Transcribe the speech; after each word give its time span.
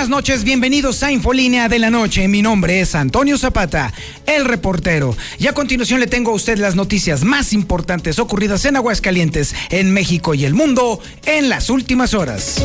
Buenas 0.00 0.16
noches, 0.16 0.44
bienvenidos 0.44 1.02
a 1.02 1.12
Infolínea 1.12 1.68
de 1.68 1.78
la 1.78 1.90
Noche. 1.90 2.26
Mi 2.26 2.40
nombre 2.40 2.80
es 2.80 2.94
Antonio 2.94 3.36
Zapata, 3.36 3.92
el 4.24 4.46
reportero. 4.46 5.14
Y 5.38 5.46
a 5.46 5.52
continuación 5.52 6.00
le 6.00 6.06
tengo 6.06 6.30
a 6.30 6.34
usted 6.34 6.56
las 6.56 6.74
noticias 6.74 7.22
más 7.22 7.52
importantes 7.52 8.18
ocurridas 8.18 8.64
en 8.64 8.76
Aguascalientes, 8.76 9.54
en 9.68 9.92
México 9.92 10.32
y 10.32 10.46
el 10.46 10.54
mundo 10.54 11.02
en 11.26 11.50
las 11.50 11.68
últimas 11.68 12.14
horas. 12.14 12.62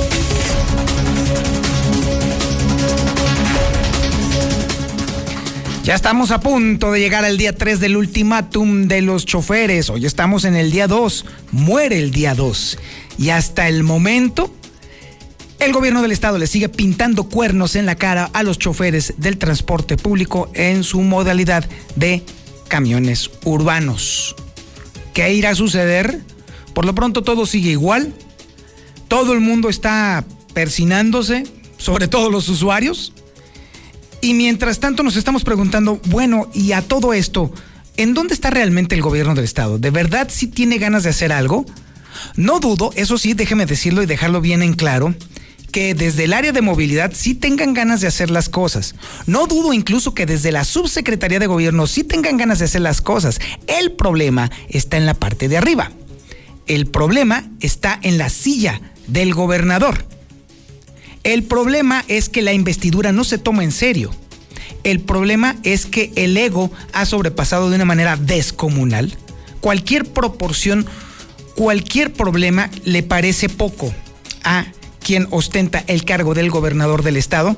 Ya 5.83 5.93
estamos 5.93 6.31
a 6.31 6.39
punto 6.39 6.93
de 6.93 7.01
llegar 7.01 7.25
al 7.25 7.37
día 7.37 7.53
3 7.53 7.81
del 7.81 7.97
ultimátum 7.97 8.87
de 8.87 9.01
los 9.01 9.25
choferes. 9.25 9.89
Hoy 9.89 10.05
estamos 10.05 10.45
en 10.45 10.55
el 10.55 10.71
día 10.71 10.87
2. 10.87 11.25
Muere 11.51 11.97
el 11.97 12.11
día 12.11 12.33
2. 12.33 12.77
Y 13.17 13.31
hasta 13.31 13.67
el 13.67 13.83
momento 13.83 14.53
el 15.65 15.73
gobierno 15.73 16.03
del 16.03 16.11
estado 16.11 16.37
le 16.37 16.45
sigue 16.45 16.69
pintando 16.69 17.23
cuernos 17.23 17.75
en 17.75 17.87
la 17.87 17.95
cara 17.95 18.29
a 18.33 18.43
los 18.43 18.59
choferes 18.59 19.15
del 19.17 19.39
transporte 19.39 19.97
público 19.97 20.51
en 20.53 20.83
su 20.83 21.01
modalidad 21.01 21.67
de 21.95 22.23
camiones 22.67 23.31
urbanos. 23.45 24.35
¿Qué 25.13 25.33
irá 25.33 25.49
a 25.49 25.55
suceder? 25.55 26.21
Por 26.75 26.85
lo 26.85 26.93
pronto 26.93 27.23
todo 27.23 27.47
sigue 27.47 27.71
igual. 27.71 28.13
Todo 29.07 29.33
el 29.33 29.39
mundo 29.39 29.69
está 29.69 30.23
persinándose, 30.53 31.45
sobre 31.77 32.07
todo 32.07 32.29
los 32.29 32.47
usuarios. 32.47 33.13
Y 34.21 34.35
mientras 34.35 34.79
tanto 34.79 35.01
nos 35.01 35.15
estamos 35.15 35.43
preguntando, 35.43 35.99
bueno, 36.05 36.47
y 36.53 36.73
a 36.73 36.83
todo 36.83 37.11
esto, 37.11 37.51
¿en 37.97 38.13
dónde 38.13 38.35
está 38.35 38.51
realmente 38.51 38.93
el 38.93 39.01
gobierno 39.01 39.33
del 39.33 39.45
estado? 39.45 39.79
¿De 39.79 39.89
verdad 39.89 40.27
sí 40.29 40.45
tiene 40.47 40.77
ganas 40.77 41.03
de 41.03 41.09
hacer 41.09 41.31
algo? 41.31 41.65
No 42.35 42.59
dudo, 42.59 42.91
eso 42.95 43.17
sí, 43.17 43.33
déjeme 43.33 43.65
decirlo 43.65 44.03
y 44.03 44.05
dejarlo 44.05 44.41
bien 44.41 44.61
en 44.61 44.73
claro, 44.73 45.15
que 45.75 45.93
desde 45.93 46.23
el 46.23 46.31
área 46.31 46.53
de 46.53 46.61
movilidad 46.61 47.11
sí 47.13 47.35
tengan 47.35 47.73
ganas 47.73 47.99
de 47.99 48.07
hacer 48.07 48.31
las 48.31 48.47
cosas. 48.47 48.95
No 49.25 49.45
dudo 49.45 49.73
incluso 49.73 50.13
que 50.13 50.25
desde 50.25 50.53
la 50.53 50.63
subsecretaría 50.63 51.37
de 51.37 51.47
gobierno 51.47 51.85
sí 51.85 52.05
tengan 52.05 52.37
ganas 52.37 52.59
de 52.59 52.65
hacer 52.65 52.79
las 52.79 53.01
cosas. 53.01 53.41
El 53.67 53.91
problema 53.91 54.49
está 54.69 54.95
en 54.95 55.05
la 55.05 55.15
parte 55.15 55.49
de 55.49 55.57
arriba. 55.57 55.91
El 56.65 56.85
problema 56.85 57.43
está 57.59 57.99
en 58.03 58.17
la 58.17 58.29
silla 58.29 58.79
del 59.07 59.33
gobernador. 59.33 60.05
El 61.25 61.43
problema 61.43 62.05
es 62.07 62.29
que 62.29 62.41
la 62.41 62.53
investidura 62.53 63.11
no 63.11 63.25
se 63.25 63.37
toma 63.37 63.65
en 63.65 63.73
serio. 63.73 64.11
El 64.85 65.01
problema 65.01 65.57
es 65.63 65.85
que 65.85 66.13
el 66.15 66.37
ego 66.37 66.71
ha 66.93 67.05
sobrepasado 67.05 67.69
de 67.69 67.75
una 67.75 67.83
manera 67.83 68.15
descomunal. 68.15 69.17
Cualquier 69.59 70.05
proporción, 70.05 70.85
cualquier 71.53 72.13
problema 72.13 72.69
le 72.85 73.03
parece 73.03 73.49
poco 73.49 73.93
a 74.45 74.67
quien 75.05 75.27
ostenta 75.29 75.83
el 75.85 76.03
cargo 76.03 76.33
del 76.33 76.49
gobernador 76.49 77.03
del 77.03 77.15
estado 77.15 77.55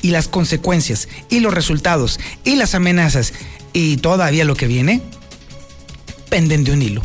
y 0.00 0.10
las 0.10 0.28
consecuencias 0.28 1.08
y 1.28 1.40
los 1.40 1.52
resultados 1.52 2.20
y 2.44 2.54
las 2.54 2.76
amenazas 2.76 3.32
y 3.72 3.96
todavía 3.96 4.44
lo 4.44 4.54
que 4.54 4.68
viene 4.68 5.02
penden 6.28 6.62
de 6.62 6.70
un 6.70 6.82
hilo. 6.82 7.02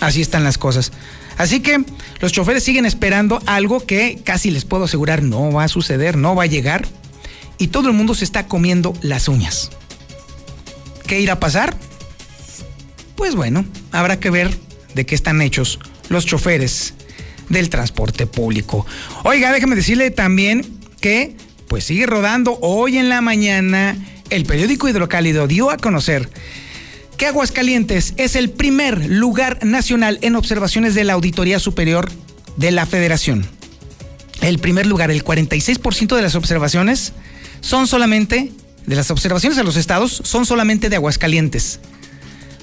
Así 0.00 0.20
están 0.20 0.42
las 0.42 0.58
cosas. 0.58 0.90
Así 1.38 1.60
que 1.60 1.84
los 2.18 2.32
choferes 2.32 2.64
siguen 2.64 2.86
esperando 2.86 3.40
algo 3.46 3.86
que 3.86 4.20
casi 4.24 4.50
les 4.50 4.64
puedo 4.64 4.84
asegurar 4.84 5.22
no 5.22 5.52
va 5.52 5.62
a 5.62 5.68
suceder, 5.68 6.16
no 6.16 6.34
va 6.34 6.42
a 6.42 6.46
llegar 6.46 6.88
y 7.56 7.68
todo 7.68 7.86
el 7.86 7.94
mundo 7.94 8.14
se 8.14 8.24
está 8.24 8.48
comiendo 8.48 8.94
las 9.00 9.28
uñas. 9.28 9.70
¿Qué 11.06 11.20
irá 11.20 11.34
a 11.34 11.40
pasar? 11.40 11.76
Pues 13.14 13.36
bueno, 13.36 13.64
habrá 13.92 14.18
que 14.18 14.30
ver 14.30 14.50
de 14.94 15.06
qué 15.06 15.14
están 15.14 15.40
hechos 15.40 15.78
los 16.08 16.26
choferes 16.26 16.94
del 17.50 17.68
transporte 17.68 18.26
público. 18.26 18.86
Oiga, 19.24 19.52
déjeme 19.52 19.76
decirle 19.76 20.10
también 20.10 20.64
que 21.00 21.36
pues 21.68 21.84
sigue 21.84 22.06
rodando 22.06 22.58
hoy 22.62 22.96
en 22.96 23.10
la 23.10 23.20
mañana 23.20 23.96
el 24.30 24.44
periódico 24.44 24.88
Hidrocálido 24.88 25.46
dio 25.46 25.70
a 25.70 25.76
conocer 25.76 26.30
que 27.16 27.26
Aguascalientes 27.26 28.14
es 28.16 28.34
el 28.34 28.48
primer 28.48 29.10
lugar 29.10 29.62
nacional 29.64 30.18
en 30.22 30.36
observaciones 30.36 30.94
de 30.94 31.04
la 31.04 31.12
Auditoría 31.12 31.58
Superior 31.58 32.10
de 32.56 32.70
la 32.70 32.86
Federación. 32.86 33.46
El 34.40 34.58
primer 34.58 34.86
lugar, 34.86 35.10
el 35.10 35.22
46% 35.22 36.16
de 36.16 36.22
las 36.22 36.34
observaciones 36.34 37.12
son 37.60 37.86
solamente, 37.86 38.52
de 38.86 38.96
las 38.96 39.10
observaciones 39.10 39.58
a 39.58 39.64
los 39.64 39.76
estados, 39.76 40.22
son 40.24 40.46
solamente 40.46 40.88
de 40.88 40.96
Aguascalientes. 40.96 41.80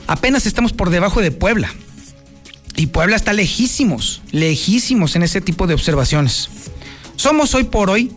Apenas 0.08 0.48
estamos 0.48 0.74
por 0.74 0.90
debajo 0.90 1.22
de 1.22 1.32
Puebla. 1.32 1.72
Y 2.78 2.88
Puebla 2.88 3.16
está 3.16 3.34
lejísimos, 3.34 4.22
lejísimos 4.32 5.16
en 5.16 5.24
ese 5.24 5.42
tipo 5.42 5.66
de 5.66 5.74
observaciones. 5.74 6.50
Somos 7.16 7.56
hoy 7.56 7.64
por 7.64 7.90
hoy 7.90 8.12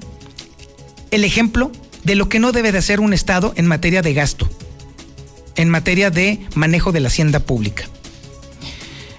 el 1.10 1.24
ejemplo 1.24 1.72
de 2.04 2.14
lo 2.14 2.28
que 2.28 2.38
no 2.38 2.52
debe 2.52 2.70
de 2.70 2.78
hacer 2.78 3.00
un 3.00 3.14
Estado 3.14 3.54
en 3.56 3.64
materia 3.66 4.02
de 4.02 4.12
gasto, 4.12 4.48
en 5.56 5.70
materia 5.70 6.10
de 6.10 6.46
manejo 6.54 6.92
de 6.92 7.00
la 7.00 7.08
hacienda 7.08 7.40
pública. 7.40 7.84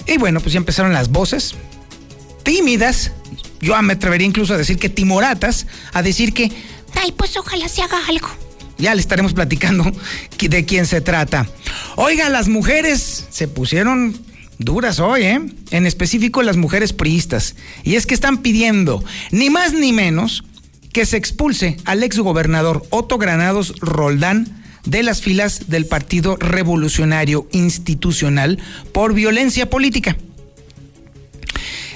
Y 0.05 0.19
bueno, 0.19 0.41
pues 0.41 0.53
ya 0.53 0.57
empezaron 0.57 0.93
las 0.93 1.09
voces 1.09 1.55
tímidas, 2.43 3.11
yo 3.61 3.79
me 3.81 3.93
atrevería 3.93 4.27
incluso 4.27 4.53
a 4.53 4.57
decir 4.57 4.77
que 4.77 4.89
timoratas, 4.89 5.65
a 5.91 6.03
decir 6.03 6.33
que, 6.35 6.51
ay, 7.01 7.13
pues 7.13 7.35
ojalá 7.35 7.67
se 7.67 7.81
haga 7.81 7.97
algo. 8.07 8.29
Ya 8.77 8.93
le 8.93 9.01
estaremos 9.01 9.33
platicando 9.33 9.91
de 10.39 10.65
quién 10.65 10.85
se 10.85 11.01
trata. 11.01 11.47
Oiga, 11.95 12.29
las 12.29 12.47
mujeres 12.47 13.25
se 13.31 13.47
pusieron 13.47 14.30
duras 14.61 14.99
hoy, 14.99 15.23
¿eh? 15.23 15.41
En 15.71 15.85
específico 15.85 16.41
las 16.43 16.57
mujeres 16.57 16.93
priistas. 16.93 17.55
Y 17.83 17.95
es 17.95 18.05
que 18.05 18.13
están 18.13 18.37
pidiendo, 18.37 19.03
ni 19.31 19.49
más 19.49 19.73
ni 19.73 19.93
menos, 19.93 20.43
que 20.93 21.05
se 21.05 21.17
expulse 21.17 21.77
al 21.85 22.03
exgobernador 22.03 22.83
Otto 22.89 23.17
Granados 23.17 23.75
Roldán 23.79 24.63
de 24.85 25.03
las 25.03 25.21
filas 25.21 25.69
del 25.69 25.85
Partido 25.85 26.35
Revolucionario 26.37 27.47
Institucional 27.51 28.59
por 28.93 29.13
violencia 29.13 29.69
política. 29.69 30.17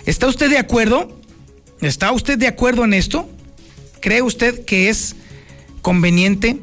¿Está 0.05 0.27
usted 0.27 0.49
de 0.49 0.57
acuerdo? 0.57 1.19
¿Está 1.81 2.11
usted 2.11 2.37
de 2.37 2.47
acuerdo 2.47 2.83
en 2.83 2.93
esto? 2.93 3.29
¿Cree 4.01 4.21
usted 4.21 4.65
que 4.65 4.89
es 4.89 5.15
conveniente 5.81 6.59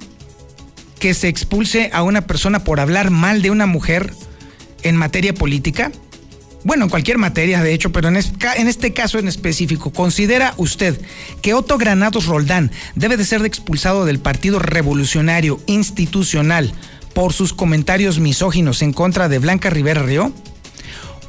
que 1.00 1.14
se 1.14 1.28
expulse 1.28 1.90
a 1.92 2.02
una 2.02 2.26
persona 2.26 2.62
por 2.62 2.78
hablar 2.78 3.10
mal 3.10 3.42
de 3.42 3.50
una 3.50 3.66
mujer 3.66 4.12
en 4.82 4.97
materia 4.97 5.34
política? 5.34 5.93
Bueno, 6.65 6.84
en 6.84 6.91
cualquier 6.91 7.19
materia, 7.19 7.62
de 7.62 7.75
hecho, 7.75 7.91
pero 7.91 8.09
en, 8.09 8.16
este 8.16 8.93
caso 8.93 9.19
en 9.19 9.26
específico, 9.26 9.93
¿considera 9.93 10.54
usted 10.59 11.00
que 11.41 11.54
Otto 11.54 11.76
Granados 11.76 12.26
Roldán 12.26 12.70
debe 12.94 13.16
de 13.16 13.25
ser 13.25 13.44
expulsado 13.44 14.04
del 14.04 14.20
Partido 14.20 14.60
Revolucionario 14.60 15.60
Institucional 15.66 16.72
por 17.15 17.32
sus 17.32 17.53
comentarios 17.53 18.20
misóginos 18.20 18.81
en 18.82 18.93
contra 18.93 19.28
de 19.28 19.41
Blanca 19.41 19.70
Rivera 19.70 20.04
Río? 20.04 20.32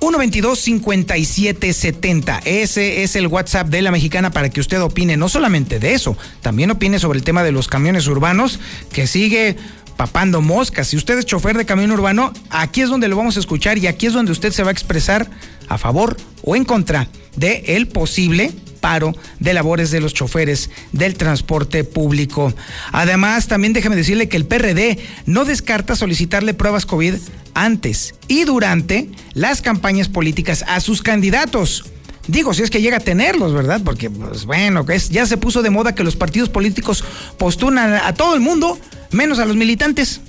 122-5770. 0.03 2.41
Ese 2.46 3.03
es 3.03 3.16
el 3.16 3.28
WhatsApp 3.28 3.70
de 3.70 3.81
la 3.81 3.90
mexicana 3.90 4.31
para 4.31 4.50
que 4.50 4.59
usted 4.59 4.81
opine 4.81 5.16
no 5.18 5.30
solamente 5.30 5.80
de 5.80 5.94
eso, 5.94 6.18
también 6.41 6.72
opine 6.72 7.00
sobre 7.00 7.20
el 7.20 7.24
tema 7.24 7.41
de 7.44 7.53
los 7.53 7.70
camiones 7.70 8.08
urbanos 8.08 8.59
que 8.91 9.08
sigue 9.08 9.56
papando 9.98 10.42
moscas. 10.42 10.88
Si 10.88 10.98
usted 10.98 11.18
es 11.18 11.26
chofer 11.26 11.58
de 11.58 11.66
camión 11.66 11.92
urbano, 11.92 12.34
aquí 12.50 12.81
es 12.81 12.90
donde 12.90 13.08
lo 13.08 13.16
vamos 13.16 13.38
a 13.38 13.40
escuchar 13.40 13.78
y 13.78 13.88
aquí 13.88 14.08
es 14.08 14.14
donde 14.14 14.32
usted 14.32 14.52
se 14.52 14.64
va 14.64 14.70
a 14.70 14.73
expresar 14.73 15.29
a 15.67 15.78
favor 15.78 16.17
o 16.44 16.56
en 16.56 16.66
contra 16.66 17.08
de 17.35 17.64
el 17.67 17.88
posible 17.88 18.52
paro 18.84 19.16
de 19.40 19.53
labores 19.53 19.91
de 19.91 20.02
los 20.02 20.14
choferes 20.14 20.70
del 20.91 21.16
transporte 21.16 21.85
público. 21.85 22.53
Además, 22.91 23.47
también 23.47 23.72
déjeme 23.72 23.96
decirle 23.96 24.28
que 24.28 24.35
el 24.35 24.46
PRD 24.46 25.00
no 25.26 25.46
descarta 25.46 25.96
solicitarle 25.96 26.53
pruebas 26.53 26.85
COVID 26.85 27.16
antes 27.53 28.16
y 28.28 28.44
durante 28.44 29.09
las 29.34 29.62
campañas 29.62 30.09
políticas 30.09 30.66
a 30.67 30.82
sus 30.82 31.02
candidatos. 31.02 31.92
Digo, 32.28 32.53
si 32.53 32.64
es 32.64 32.70
que 32.70 32.81
llega 32.81 32.97
a 32.97 33.02
tenerlos, 33.02 33.53
¿verdad? 33.53 33.81
Porque, 33.84 34.09
pues 34.09 34.46
bueno, 34.46 34.85
es, 34.90 35.09
ya 35.09 35.25
se 35.25 35.37
puso 35.37 35.61
de 35.61 35.70
moda 35.70 35.93
que 35.93 36.03
los 36.03 36.16
partidos 36.16 36.49
políticos 36.49 37.03
postulan 37.37 37.93
a 37.93 38.14
todo 38.14 38.34
el 38.35 38.40
mundo, 38.40 38.79
menos 39.11 39.40
a 39.40 39.46
los 39.46 39.58
militantes. 39.58 40.22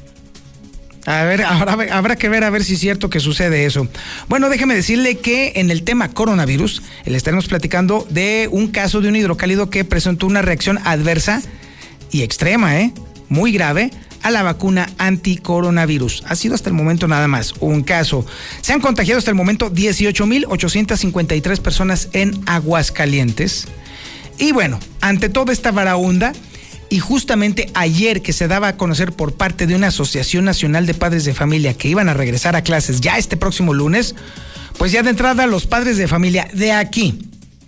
A 1.06 1.22
ver, 1.22 1.42
habrá, 1.46 1.96
habrá, 1.96 2.16
que 2.16 2.28
ver 2.28 2.42
a 2.42 2.50
ver 2.50 2.64
si 2.64 2.74
es 2.74 2.80
cierto 2.80 3.10
que 3.10 3.20
sucede 3.20 3.64
eso. 3.64 3.86
Bueno, 4.28 4.48
déjeme 4.48 4.74
decirle 4.74 5.18
que 5.18 5.52
en 5.56 5.70
el 5.70 5.84
tema 5.84 6.10
coronavirus, 6.10 6.82
le 7.04 7.16
estaremos 7.16 7.46
platicando 7.46 8.06
de 8.10 8.48
un 8.50 8.68
caso 8.68 9.00
de 9.00 9.08
un 9.08 9.16
hidrocálido 9.16 9.70
que 9.70 9.84
presentó 9.84 10.26
una 10.26 10.42
reacción 10.42 10.78
adversa 10.84 11.42
y 12.10 12.22
extrema, 12.22 12.80
¿eh? 12.80 12.92
Muy 13.28 13.52
grave 13.52 13.90
a 14.24 14.30
la 14.30 14.42
vacuna 14.42 14.90
anticoronavirus. 14.98 16.24
Ha 16.26 16.34
sido 16.34 16.54
hasta 16.54 16.70
el 16.70 16.74
momento 16.74 17.06
nada 17.06 17.28
más 17.28 17.54
un 17.60 17.82
caso. 17.82 18.26
Se 18.62 18.72
han 18.72 18.80
contagiado 18.80 19.18
hasta 19.18 19.30
el 19.30 19.36
momento 19.36 19.70
18.853 19.70 21.60
personas 21.60 22.08
en 22.14 22.40
Aguascalientes. 22.46 23.68
Y 24.38 24.52
bueno, 24.52 24.80
ante 25.00 25.28
toda 25.28 25.52
esta 25.52 25.70
varaunda, 25.70 26.32
y 26.88 26.98
justamente 26.98 27.70
ayer 27.74 28.22
que 28.22 28.32
se 28.32 28.48
daba 28.48 28.68
a 28.68 28.76
conocer 28.76 29.12
por 29.12 29.34
parte 29.34 29.66
de 29.66 29.74
una 29.74 29.88
Asociación 29.88 30.44
Nacional 30.44 30.86
de 30.86 30.94
Padres 30.94 31.24
de 31.24 31.34
Familia 31.34 31.74
que 31.74 31.88
iban 31.88 32.08
a 32.08 32.14
regresar 32.14 32.56
a 32.56 32.62
clases 32.62 33.00
ya 33.00 33.18
este 33.18 33.36
próximo 33.36 33.74
lunes, 33.74 34.14
pues 34.78 34.92
ya 34.92 35.02
de 35.02 35.10
entrada 35.10 35.46
los 35.46 35.66
padres 35.66 35.96
de 35.96 36.08
familia 36.08 36.48
de 36.52 36.72
aquí, 36.72 37.18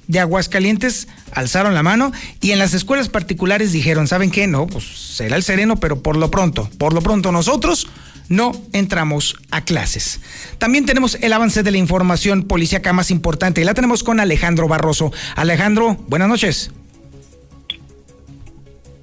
de 0.08 0.20
Aguascalientes, 0.20 1.08
alzaron 1.32 1.74
la 1.74 1.82
mano 1.82 2.12
y 2.40 2.52
en 2.52 2.58
las 2.58 2.74
escuelas 2.74 3.08
particulares 3.08 3.72
dijeron, 3.72 4.06
¿saben 4.06 4.30
qué? 4.30 4.46
No, 4.46 4.66
pues 4.66 4.84
será 4.84 5.36
el 5.36 5.42
sereno, 5.42 5.76
pero 5.76 6.02
por 6.02 6.16
lo 6.16 6.30
pronto, 6.30 6.68
por 6.78 6.92
lo 6.92 7.02
pronto 7.02 7.32
nosotros 7.32 7.88
no 8.28 8.52
entramos 8.72 9.36
a 9.50 9.64
clases. 9.64 10.20
También 10.58 10.86
tenemos 10.86 11.16
el 11.20 11.32
avance 11.32 11.62
de 11.62 11.70
la 11.70 11.78
información 11.78 12.42
policíaca 12.44 12.92
más 12.92 13.10
importante 13.10 13.60
y 13.60 13.64
la 13.64 13.74
tenemos 13.74 14.02
con 14.02 14.20
Alejandro 14.20 14.68
Barroso. 14.68 15.12
Alejandro, 15.36 15.96
buenas 16.08 16.28
noches. 16.28 16.70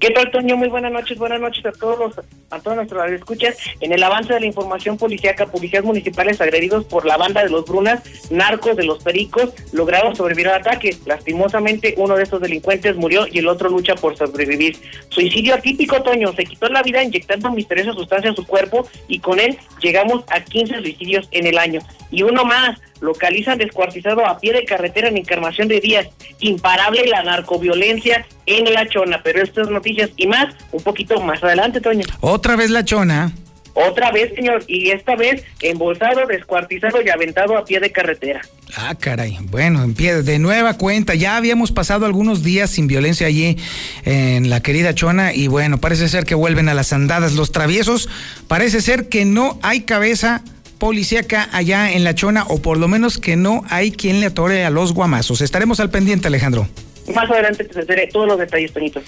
¿Qué 0.04 0.10
tal, 0.10 0.30
Toño? 0.30 0.58
Muy 0.58 0.68
buenas 0.68 0.92
noches, 0.92 1.16
buenas 1.16 1.40
noches 1.40 1.64
a 1.64 1.72
todos 1.72 1.98
los, 1.98 2.26
a 2.50 2.60
todos 2.60 2.76
nuestros 2.76 3.10
escuchas. 3.10 3.56
En 3.80 3.90
el 3.90 4.02
avance 4.02 4.34
de 4.34 4.40
la 4.40 4.44
información 4.44 4.98
policíaca, 4.98 5.46
policías 5.46 5.82
municipales 5.82 6.38
agredidos 6.42 6.84
por 6.84 7.06
la 7.06 7.16
banda 7.16 7.42
de 7.42 7.48
los 7.48 7.64
Brunas, 7.64 8.02
narcos 8.30 8.76
de 8.76 8.84
los 8.84 9.02
Pericos, 9.02 9.54
lograron 9.72 10.14
sobrevivir 10.14 10.48
al 10.48 10.60
ataque. 10.60 10.94
Lastimosamente, 11.06 11.94
uno 11.96 12.16
de 12.16 12.24
estos 12.24 12.42
delincuentes 12.42 12.96
murió 12.96 13.26
y 13.32 13.38
el 13.38 13.48
otro 13.48 13.70
lucha 13.70 13.94
por 13.94 14.14
sobrevivir. 14.14 14.76
Suicidio 15.08 15.54
atípico, 15.54 16.02
Toño. 16.02 16.34
Se 16.34 16.44
quitó 16.44 16.68
la 16.68 16.82
vida 16.82 17.02
inyectando 17.02 17.50
misteriosa 17.50 17.94
sustancia 17.94 18.30
a 18.30 18.34
su 18.34 18.46
cuerpo 18.46 18.86
y 19.08 19.20
con 19.20 19.40
él 19.40 19.56
llegamos 19.80 20.22
a 20.28 20.44
15 20.44 20.82
suicidios 20.82 21.28
en 21.30 21.46
el 21.46 21.56
año. 21.56 21.80
Y 22.10 22.24
uno 22.24 22.44
más, 22.44 22.78
localizan 23.04 23.58
descuartizado 23.58 24.26
a 24.26 24.38
pie 24.38 24.52
de 24.52 24.64
carretera 24.64 25.08
en 25.08 25.16
Encarnación 25.16 25.68
de 25.68 25.80
Díaz. 25.80 26.08
Imparable 26.40 27.06
la 27.06 27.22
narcoviolencia 27.22 28.26
en 28.46 28.72
La 28.72 28.88
Chona. 28.88 29.20
Pero 29.22 29.42
estas 29.42 29.70
noticias 29.70 30.10
y 30.16 30.26
más, 30.26 30.54
un 30.72 30.82
poquito 30.82 31.20
más 31.20 31.42
adelante, 31.42 31.80
Toño. 31.80 32.04
Otra 32.20 32.56
vez 32.56 32.70
La 32.70 32.84
Chona. 32.84 33.32
Otra 33.76 34.12
vez, 34.12 34.32
señor, 34.36 34.62
y 34.68 34.90
esta 34.90 35.16
vez 35.16 35.42
embolsado, 35.60 36.26
descuartizado 36.28 37.02
y 37.04 37.10
aventado 37.10 37.58
a 37.58 37.64
pie 37.64 37.80
de 37.80 37.90
carretera. 37.90 38.40
Ah, 38.76 38.94
caray. 38.94 39.36
Bueno, 39.42 39.82
en 39.82 39.94
pie, 39.94 40.22
de 40.22 40.38
nueva 40.38 40.78
cuenta. 40.78 41.16
Ya 41.16 41.36
habíamos 41.36 41.72
pasado 41.72 42.06
algunos 42.06 42.44
días 42.44 42.70
sin 42.70 42.86
violencia 42.86 43.26
allí 43.26 43.56
en 44.04 44.48
la 44.48 44.60
querida 44.62 44.94
Chona 44.94 45.34
y 45.34 45.48
bueno, 45.48 45.78
parece 45.78 46.08
ser 46.08 46.24
que 46.24 46.36
vuelven 46.36 46.68
a 46.68 46.74
las 46.74 46.92
andadas 46.92 47.32
los 47.32 47.50
traviesos. 47.50 48.08
Parece 48.46 48.80
ser 48.80 49.08
que 49.08 49.24
no 49.24 49.58
hay 49.62 49.80
cabeza 49.80 50.42
policíaca 50.78 51.48
allá 51.52 51.92
en 51.92 52.04
La 52.04 52.14
Chona, 52.14 52.44
o 52.48 52.60
por 52.60 52.78
lo 52.78 52.88
menos 52.88 53.18
que 53.18 53.36
no 53.36 53.62
hay 53.70 53.92
quien 53.92 54.20
le 54.20 54.26
atore 54.26 54.64
a 54.64 54.70
los 54.70 54.92
guamazos. 54.92 55.40
Estaremos 55.40 55.80
al 55.80 55.90
pendiente, 55.90 56.28
Alejandro. 56.28 56.68
Más 57.12 57.30
adelante 57.30 57.64
te 57.64 57.84
daré 57.84 58.06
todos 58.06 58.26
los 58.26 58.38
detalles, 58.38 58.72
Toñito. 58.72 59.02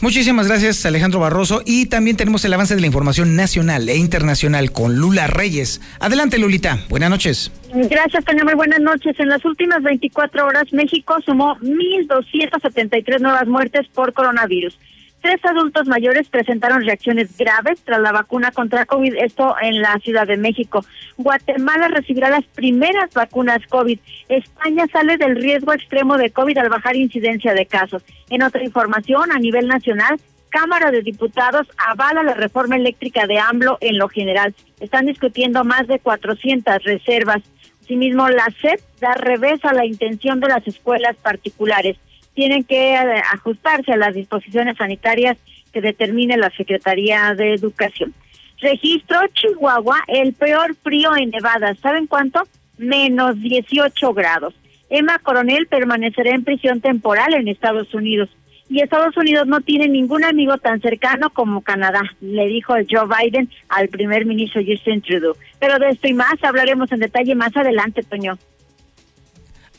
Muchísimas 0.00 0.46
gracias, 0.46 0.84
Alejandro 0.84 1.20
Barroso. 1.20 1.62
Y 1.64 1.86
también 1.86 2.16
tenemos 2.16 2.44
el 2.44 2.52
avance 2.52 2.74
de 2.74 2.82
la 2.82 2.86
información 2.86 3.34
nacional 3.34 3.88
e 3.88 3.96
internacional 3.96 4.72
con 4.72 4.96
Lula 4.96 5.26
Reyes. 5.26 5.80
Adelante, 6.00 6.38
Lulita. 6.38 6.84
Buenas 6.90 7.08
noches. 7.08 7.50
Gracias, 7.72 8.24
Toño. 8.24 8.44
Muy 8.44 8.54
buenas 8.54 8.80
noches. 8.80 9.18
En 9.18 9.28
las 9.28 9.44
últimas 9.44 9.82
24 9.82 10.46
horas, 10.46 10.72
México 10.72 11.16
sumó 11.24 11.56
1.273 11.60 13.20
nuevas 13.20 13.46
muertes 13.46 13.86
por 13.88 14.12
coronavirus. 14.12 14.76
Tres 15.20 15.44
adultos 15.44 15.86
mayores 15.86 16.30
presentaron 16.30 16.82
reacciones 16.82 17.36
graves 17.36 17.82
tras 17.84 18.00
la 18.00 18.10
vacuna 18.10 18.52
contra 18.52 18.86
COVID, 18.86 19.16
esto 19.16 19.54
en 19.60 19.82
la 19.82 19.98
Ciudad 19.98 20.26
de 20.26 20.38
México. 20.38 20.82
Guatemala 21.18 21.88
recibirá 21.88 22.30
las 22.30 22.44
primeras 22.46 23.12
vacunas 23.12 23.58
COVID. 23.68 23.98
España 24.30 24.86
sale 24.90 25.18
del 25.18 25.36
riesgo 25.36 25.74
extremo 25.74 26.16
de 26.16 26.30
COVID 26.30 26.56
al 26.56 26.70
bajar 26.70 26.96
incidencia 26.96 27.52
de 27.52 27.66
casos. 27.66 28.02
En 28.30 28.42
otra 28.42 28.64
información, 28.64 29.30
a 29.30 29.38
nivel 29.38 29.68
nacional, 29.68 30.18
Cámara 30.48 30.90
de 30.90 31.02
Diputados 31.02 31.66
avala 31.76 32.22
la 32.22 32.34
reforma 32.34 32.76
eléctrica 32.76 33.26
de 33.26 33.38
AMLO 33.38 33.76
en 33.82 33.98
lo 33.98 34.08
general. 34.08 34.54
Están 34.80 35.04
discutiendo 35.04 35.64
más 35.64 35.86
de 35.86 35.98
400 35.98 36.82
reservas. 36.82 37.42
Asimismo, 37.82 38.26
la 38.30 38.46
SEP 38.62 38.80
da 39.00 39.12
revés 39.14 39.62
a 39.66 39.74
la 39.74 39.84
intención 39.84 40.40
de 40.40 40.48
las 40.48 40.66
escuelas 40.66 41.16
particulares 41.16 41.98
tienen 42.34 42.64
que 42.64 42.94
eh, 42.94 43.22
ajustarse 43.32 43.92
a 43.92 43.96
las 43.96 44.14
disposiciones 44.14 44.76
sanitarias 44.76 45.36
que 45.72 45.80
determine 45.80 46.36
la 46.36 46.50
Secretaría 46.50 47.34
de 47.34 47.54
Educación. 47.54 48.14
Registro 48.60 49.18
Chihuahua 49.32 50.00
el 50.08 50.34
peor 50.34 50.74
frío 50.76 51.16
en 51.16 51.30
Nevada. 51.30 51.74
¿Saben 51.76 52.06
cuánto? 52.06 52.42
Menos 52.76 53.40
18 53.40 54.12
grados. 54.12 54.54
Emma 54.90 55.18
Coronel 55.18 55.66
permanecerá 55.66 56.30
en 56.34 56.44
prisión 56.44 56.80
temporal 56.80 57.34
en 57.34 57.48
Estados 57.48 57.94
Unidos. 57.94 58.28
Y 58.68 58.80
Estados 58.80 59.16
Unidos 59.16 59.46
no 59.48 59.60
tiene 59.60 59.88
ningún 59.88 60.24
amigo 60.24 60.56
tan 60.58 60.80
cercano 60.80 61.30
como 61.30 61.60
Canadá, 61.60 62.02
le 62.20 62.46
dijo 62.46 62.74
Joe 62.88 63.08
Biden 63.08 63.50
al 63.68 63.88
primer 63.88 64.26
ministro 64.26 64.62
Justin 64.64 65.02
Trudeau. 65.02 65.34
Pero 65.58 65.78
de 65.78 65.88
esto 65.88 66.06
y 66.06 66.12
más 66.12 66.34
hablaremos 66.42 66.92
en 66.92 67.00
detalle 67.00 67.34
más 67.34 67.56
adelante, 67.56 68.02
Toño. 68.04 68.38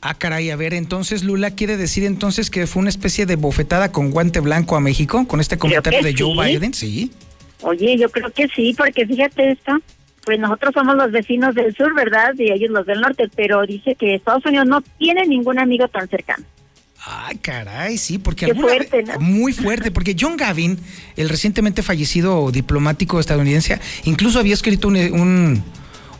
Ah, 0.03 0.15
caray, 0.15 0.50
a 0.50 0.56
ver, 0.56 0.74
entonces 0.74 1.24
Lula 1.24 1.51
quiere 1.51 1.77
decir 1.77 2.03
entonces 2.06 2.50
que 2.50 2.65
fue 2.65 2.80
una 2.80 2.89
especie 2.89 3.27
de 3.27 3.36
bofetada 3.36 3.92
con 3.92 4.09
guante 4.09 4.39
blanco 4.39 4.75
a 4.75 4.80
México 4.80 5.27
con 5.27 5.39
este 5.39 5.59
comentario 5.59 6.01
de 6.01 6.15
Joe 6.18 6.33
Biden, 6.33 6.74
¿sí? 6.74 7.12
Oye, 7.62 7.98
yo 8.00 8.09
creo 8.09 8.31
que 8.31 8.48
sí, 8.48 8.74
porque 8.75 9.06
fíjate 9.06 9.51
esto, 9.51 9.80
pues 10.25 10.39
nosotros 10.39 10.74
somos 10.74 10.95
los 10.95 11.12
vecinos 11.12 11.53
del 11.53 11.75
sur, 11.75 11.94
¿verdad? 11.94 12.33
Y 12.36 12.51
ellos 12.51 12.71
los 12.71 12.88
del 12.88 13.00
norte, 13.00 13.30
pero 13.36 13.63
dice 13.68 13.94
que 13.94 14.15
Estados 14.15 14.44
Unidos 14.44 14.65
no 14.65 14.81
tiene 14.98 15.27
ningún 15.27 15.59
amigo 15.59 15.88
tan 15.88 16.09
cercano. 16.09 16.44
Ay, 17.06 17.38
caray, 17.38 18.00
sí, 18.00 18.18
porque 18.18 18.48
Qué 18.48 18.56
fuerte, 18.56 19.03
muy 19.19 19.53
fuerte, 19.53 19.92
porque 19.92 20.15
John 20.19 20.36
Gavin, 20.36 20.80
el 21.15 21.30
recientemente 21.30 21.83
fallecido 21.83 22.50
diplomático 22.51 23.19
estadounidense, 23.19 23.80
incluso 24.06 24.39
había 24.39 24.56
escrito 24.56 24.88
un, 24.88 24.95
un, 24.95 25.63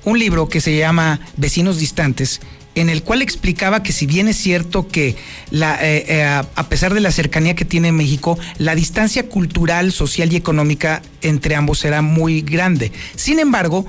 un 0.05 0.19
libro 0.19 0.49
que 0.49 0.61
se 0.61 0.77
llama 0.77 1.19
Vecinos 1.37 1.79
Distantes 1.79 2.41
en 2.75 2.89
el 2.89 3.03
cual 3.03 3.21
explicaba 3.21 3.83
que 3.83 3.91
si 3.91 4.06
bien 4.06 4.27
es 4.27 4.38
cierto 4.38 4.88
que 4.88 5.09
eh, 5.09 5.15
eh, 5.51 6.23
a 6.23 6.69
pesar 6.69 6.94
de 6.94 7.01
la 7.01 7.12
cercanía 7.12 7.56
que 7.56 7.65
tiene 7.65 7.91
México, 7.91 8.38
la 8.57 8.75
distancia 8.75 9.27
cultural, 9.27 9.91
social 9.91 10.31
y 10.31 10.35
económica 10.35 11.01
entre 11.21 11.56
ambos 11.56 11.79
será 11.79 12.01
muy 12.01 12.41
grande. 12.41 12.91
Sin 13.15 13.39
embargo, 13.39 13.85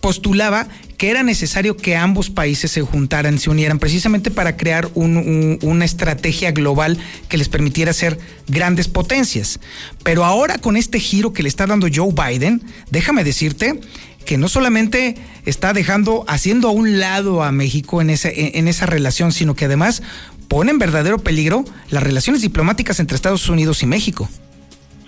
postulaba 0.00 0.68
que 1.02 1.10
era 1.10 1.24
necesario 1.24 1.76
que 1.76 1.96
ambos 1.96 2.30
países 2.30 2.70
se 2.70 2.80
juntaran, 2.80 3.40
se 3.40 3.50
unieran, 3.50 3.80
precisamente 3.80 4.30
para 4.30 4.56
crear 4.56 4.88
una 4.94 5.84
estrategia 5.84 6.52
global 6.52 6.96
que 7.28 7.38
les 7.38 7.48
permitiera 7.48 7.92
ser 7.92 8.20
grandes 8.46 8.86
potencias. 8.86 9.58
Pero 10.04 10.24
ahora 10.24 10.58
con 10.58 10.76
este 10.76 11.00
giro 11.00 11.32
que 11.32 11.42
le 11.42 11.48
está 11.48 11.66
dando 11.66 11.88
Joe 11.92 12.12
Biden, 12.12 12.62
déjame 12.90 13.24
decirte 13.24 13.80
que 14.22 14.38
no 14.38 14.48
solamente 14.48 15.16
está 15.44 15.72
dejando, 15.72 16.24
haciendo 16.28 16.68
a 16.68 16.72
un 16.72 17.00
lado 17.00 17.42
a 17.42 17.52
México 17.52 18.00
en 18.00 18.10
esa, 18.10 18.30
en 18.32 18.68
esa 18.68 18.86
relación, 18.86 19.32
sino 19.32 19.54
que 19.54 19.66
además 19.66 20.02
pone 20.48 20.70
en 20.70 20.78
verdadero 20.78 21.18
peligro 21.18 21.64
las 21.90 22.02
relaciones 22.02 22.42
diplomáticas 22.42 23.00
entre 23.00 23.16
Estados 23.16 23.48
Unidos 23.48 23.82
y 23.82 23.86
México. 23.86 24.28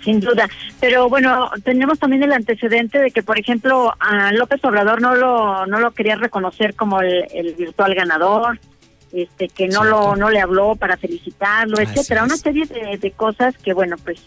Sin 0.03 0.19
duda, 0.19 0.47
pero 0.79 1.09
bueno, 1.09 1.49
tenemos 1.63 1.97
también 1.97 2.21
el 2.23 2.31
antecedente 2.31 2.99
de 2.99 3.11
que, 3.11 3.23
por 3.23 3.39
ejemplo, 3.39 3.95
a 3.99 4.31
López 4.31 4.63
Obrador 4.63 5.01
no 5.01 5.15
lo 5.15 5.65
no 5.65 5.79
lo 5.79 5.91
quería 5.91 6.15
reconocer 6.15 6.75
como 6.75 7.01
el, 7.01 7.55
virtual 7.57 7.95
ganador, 7.95 8.59
este 9.11 9.47
que 9.47 9.67
no 9.67 9.83
lo 9.83 10.15
no 10.15 10.29
le 10.29 10.39
habló 10.39 10.75
para 10.75 10.95
felicitarlo, 10.95 11.79
etcétera, 11.79 12.23
una 12.23 12.37
serie 12.37 12.65
de, 12.65 12.97
de 12.97 13.11
cosas 13.11 13.57
que 13.57 13.73
bueno, 13.73 13.97
pues 14.03 14.19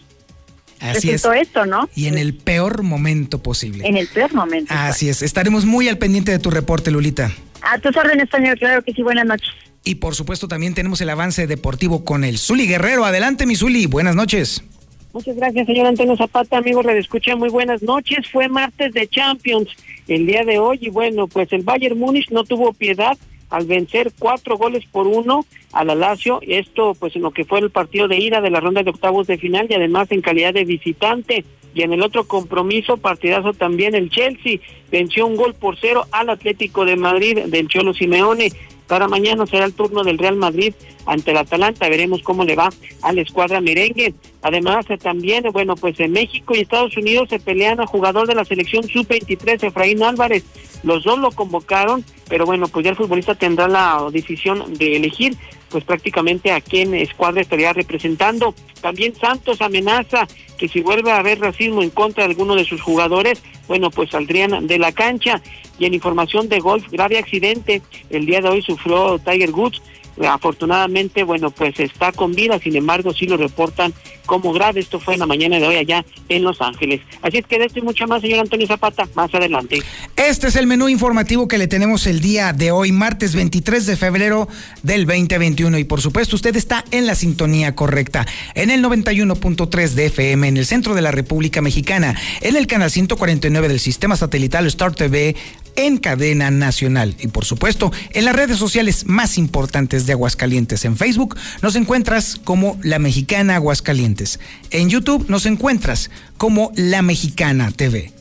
Así 0.79 1.11
es. 1.11 1.25
esto, 1.25 1.65
¿no? 1.65 1.89
Y 1.95 2.07
en 2.07 2.17
el 2.17 2.33
peor 2.33 2.83
momento 2.83 3.41
posible. 3.41 3.87
En 3.87 3.97
el 3.97 4.07
peor 4.07 4.33
momento. 4.33 4.73
Así 4.75 5.09
es. 5.09 5.21
Estaremos 5.21 5.65
muy 5.65 5.87
al 5.89 5.97
pendiente 5.97 6.31
de 6.31 6.39
tu 6.39 6.49
reporte, 6.49 6.91
Lulita. 6.91 7.31
A 7.61 7.77
tus 7.79 7.95
órdenes, 7.95 8.29
señor. 8.29 8.57
Claro 8.57 8.81
que 8.83 8.93
sí. 8.93 9.03
Buenas 9.03 9.25
noches. 9.25 9.49
Y 9.83 9.95
por 9.95 10.15
supuesto 10.15 10.47
también 10.47 10.73
tenemos 10.73 11.01
el 11.01 11.09
avance 11.09 11.47
deportivo 11.47 12.03
con 12.05 12.23
el 12.23 12.37
Zuli 12.37 12.67
Guerrero. 12.67 13.05
Adelante, 13.05 13.45
mi 13.45 13.55
Zuli. 13.55 13.85
Buenas 13.85 14.15
noches. 14.15 14.63
Muchas 15.11 15.35
gracias, 15.35 15.65
señor 15.65 15.87
Antonio 15.87 16.15
Zapata. 16.15 16.57
Amigos, 16.57 16.85
le 16.85 16.97
escuché 16.99 17.35
muy 17.35 17.49
buenas 17.49 17.81
noches. 17.81 18.27
Fue 18.31 18.47
martes 18.47 18.93
de 18.93 19.07
Champions 19.07 19.69
el 20.07 20.27
día 20.27 20.43
de 20.43 20.59
hoy 20.59 20.77
y 20.81 20.89
bueno, 20.89 21.27
pues 21.27 21.51
el 21.51 21.63
Bayern 21.63 21.97
Múnich 21.97 22.29
no 22.29 22.43
tuvo 22.43 22.73
piedad 22.73 23.17
al 23.49 23.65
vencer 23.65 24.11
cuatro 24.17 24.57
goles 24.57 24.85
por 24.85 25.07
uno 25.07 25.45
a 25.73 25.83
la 25.83 25.95
Lazio, 25.95 26.39
esto 26.41 26.95
pues 26.99 27.15
en 27.15 27.21
lo 27.21 27.31
que 27.31 27.45
fue 27.45 27.59
el 27.59 27.69
partido 27.69 28.07
de 28.07 28.17
ida 28.17 28.41
de 28.41 28.49
la 28.49 28.59
ronda 28.59 28.83
de 28.83 28.89
octavos 28.89 29.27
de 29.27 29.37
final 29.37 29.67
y 29.69 29.75
además 29.75 30.11
en 30.11 30.21
calidad 30.21 30.53
de 30.53 30.65
visitante. 30.65 31.45
Y 31.73 31.83
en 31.83 31.93
el 31.93 32.01
otro 32.01 32.23
compromiso, 32.23 32.97
partidazo 32.97 33.53
también, 33.53 33.93
el 33.93 34.09
Chelsea 34.09 34.59
venció 34.91 35.27
un 35.27 35.35
gol 35.35 35.53
por 35.53 35.77
cero 35.77 36.05
al 36.11 36.29
Atlético 36.29 36.83
de 36.83 36.95
Madrid 36.95 37.45
del 37.45 37.67
Cholo 37.67 37.93
Simeone. 37.93 38.51
Para 38.89 39.07
mañana 39.07 39.45
será 39.45 39.65
el 39.65 39.73
turno 39.73 40.03
del 40.03 40.17
Real 40.17 40.35
Madrid 40.35 40.73
ante 41.05 41.29
el 41.29 41.37
Atalanta. 41.37 41.87
Veremos 41.87 42.23
cómo 42.23 42.43
le 42.43 42.55
va 42.55 42.69
a 43.03 43.13
la 43.13 43.21
escuadra 43.21 43.61
merengue. 43.61 44.15
Además, 44.41 44.87
eh, 44.89 44.97
también, 44.97 45.43
bueno, 45.53 45.75
pues 45.75 45.99
en 45.99 46.11
México 46.11 46.55
y 46.55 46.61
Estados 46.61 46.97
Unidos 46.97 47.29
se 47.29 47.39
pelean 47.39 47.79
a 47.79 47.85
jugador 47.85 48.27
de 48.27 48.33
la 48.33 48.45
selección 48.45 48.83
sub-23, 48.83 49.67
Efraín 49.67 50.01
Álvarez. 50.01 50.43
Los 50.81 51.03
dos 51.03 51.19
lo 51.19 51.29
convocaron, 51.29 52.03
pero 52.27 52.47
bueno, 52.47 52.67
pues 52.67 52.83
ya 52.83 52.89
el 52.89 52.97
futbolista 52.97 53.35
tendrá 53.35 53.67
la 53.67 54.07
decisión 54.11 54.73
de 54.73 54.95
elegir 54.95 55.37
pues 55.69 55.83
prácticamente 55.83 56.51
a 56.51 56.61
quién 56.61 56.93
escuadra 56.95 57.41
estaría 57.41 57.73
representando. 57.73 58.53
También 58.81 59.15
Santos 59.15 59.61
amenaza 59.61 60.27
que 60.57 60.67
si 60.67 60.81
vuelve 60.81 61.11
a 61.11 61.17
haber 61.17 61.39
racismo 61.39 61.81
en 61.81 61.89
contra 61.89 62.23
de 62.23 62.31
alguno 62.31 62.55
de 62.55 62.65
sus 62.65 62.81
jugadores, 62.81 63.41
bueno, 63.67 63.89
pues 63.89 64.09
saldrían 64.09 64.67
de 64.67 64.77
la 64.77 64.91
cancha. 64.91 65.41
Y 65.77 65.85
en 65.85 65.93
información 65.93 66.49
de 66.49 66.59
golf, 66.59 66.89
grave 66.91 67.17
accidente. 67.17 67.81
El 68.09 68.25
día 68.25 68.41
de 68.41 68.49
hoy 68.49 68.61
sufrió 68.61 69.17
Tiger 69.19 69.51
Woods 69.51 69.81
Afortunadamente, 70.27 71.23
bueno, 71.23 71.51
pues 71.51 71.79
está 71.79 72.11
con 72.11 72.33
vida, 72.33 72.59
sin 72.59 72.75
embargo, 72.75 73.13
sí 73.13 73.25
lo 73.25 73.37
reportan 73.37 73.93
como 74.25 74.53
grave. 74.53 74.81
Esto 74.81 74.99
fue 74.99 75.15
en 75.15 75.21
la 75.21 75.25
mañana 75.25 75.59
de 75.59 75.67
hoy 75.67 75.75
allá 75.75 76.05
en 76.27 76.43
Los 76.43 76.61
Ángeles. 76.61 77.01
Así 77.21 77.37
es 77.37 77.47
que 77.47 77.57
de 77.57 77.65
esto 77.65 77.79
y 77.79 77.81
mucho 77.81 78.05
más, 78.07 78.21
señor 78.21 78.39
Antonio 78.39 78.67
Zapata, 78.67 79.07
más 79.15 79.33
adelante. 79.33 79.81
Este 80.15 80.47
es 80.47 80.55
el 80.55 80.67
menú 80.67 80.89
informativo 80.89 81.47
que 81.47 81.57
le 81.57 81.67
tenemos 81.67 82.05
el 82.05 82.19
día 82.19 82.53
de 82.53 82.71
hoy, 82.71 82.91
martes 82.91 83.33
23 83.35 83.85
de 83.85 83.95
febrero 83.95 84.47
del 84.83 85.05
2021. 85.05 85.77
Y 85.79 85.83
por 85.85 86.01
supuesto, 86.01 86.35
usted 86.35 86.55
está 86.55 86.83
en 86.91 87.07
la 87.07 87.15
sintonía 87.15 87.75
correcta, 87.75 88.27
en 88.55 88.69
el 88.69 88.83
91.3 88.83 89.89
de 89.89 90.05
FM, 90.07 90.47
en 90.47 90.57
el 90.57 90.65
centro 90.65 90.95
de 90.95 91.01
la 91.01 91.11
República 91.11 91.61
Mexicana, 91.61 92.15
en 92.41 92.55
el 92.55 92.67
canal 92.67 92.91
149 92.91 93.67
del 93.67 93.79
sistema 93.79 94.15
satelital 94.15 94.67
Star 94.67 94.93
TV 94.93 95.35
en 95.79 95.97
cadena 95.97 96.51
nacional 96.51 97.15
y 97.19 97.27
por 97.27 97.45
supuesto 97.45 97.91
en 98.11 98.25
las 98.25 98.35
redes 98.35 98.57
sociales 98.57 99.05
más 99.05 99.37
importantes 99.37 100.05
de 100.05 100.13
Aguascalientes. 100.13 100.83
En 100.83 100.97
Facebook 100.97 101.37
nos 101.61 101.75
encuentras 101.77 102.35
como 102.43 102.77
La 102.83 102.99
Mexicana 102.99 103.55
Aguascalientes. 103.55 104.39
En 104.71 104.89
YouTube 104.89 105.25
nos 105.29 105.45
encuentras 105.45 106.09
como 106.37 106.73
La 106.75 107.01
Mexicana 107.01 107.71
TV. 107.71 108.11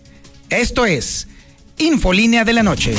Esto 0.50 0.86
es 0.86 1.26
Infolínea 1.78 2.44
de 2.44 2.52
la 2.52 2.62
Noche. 2.62 2.94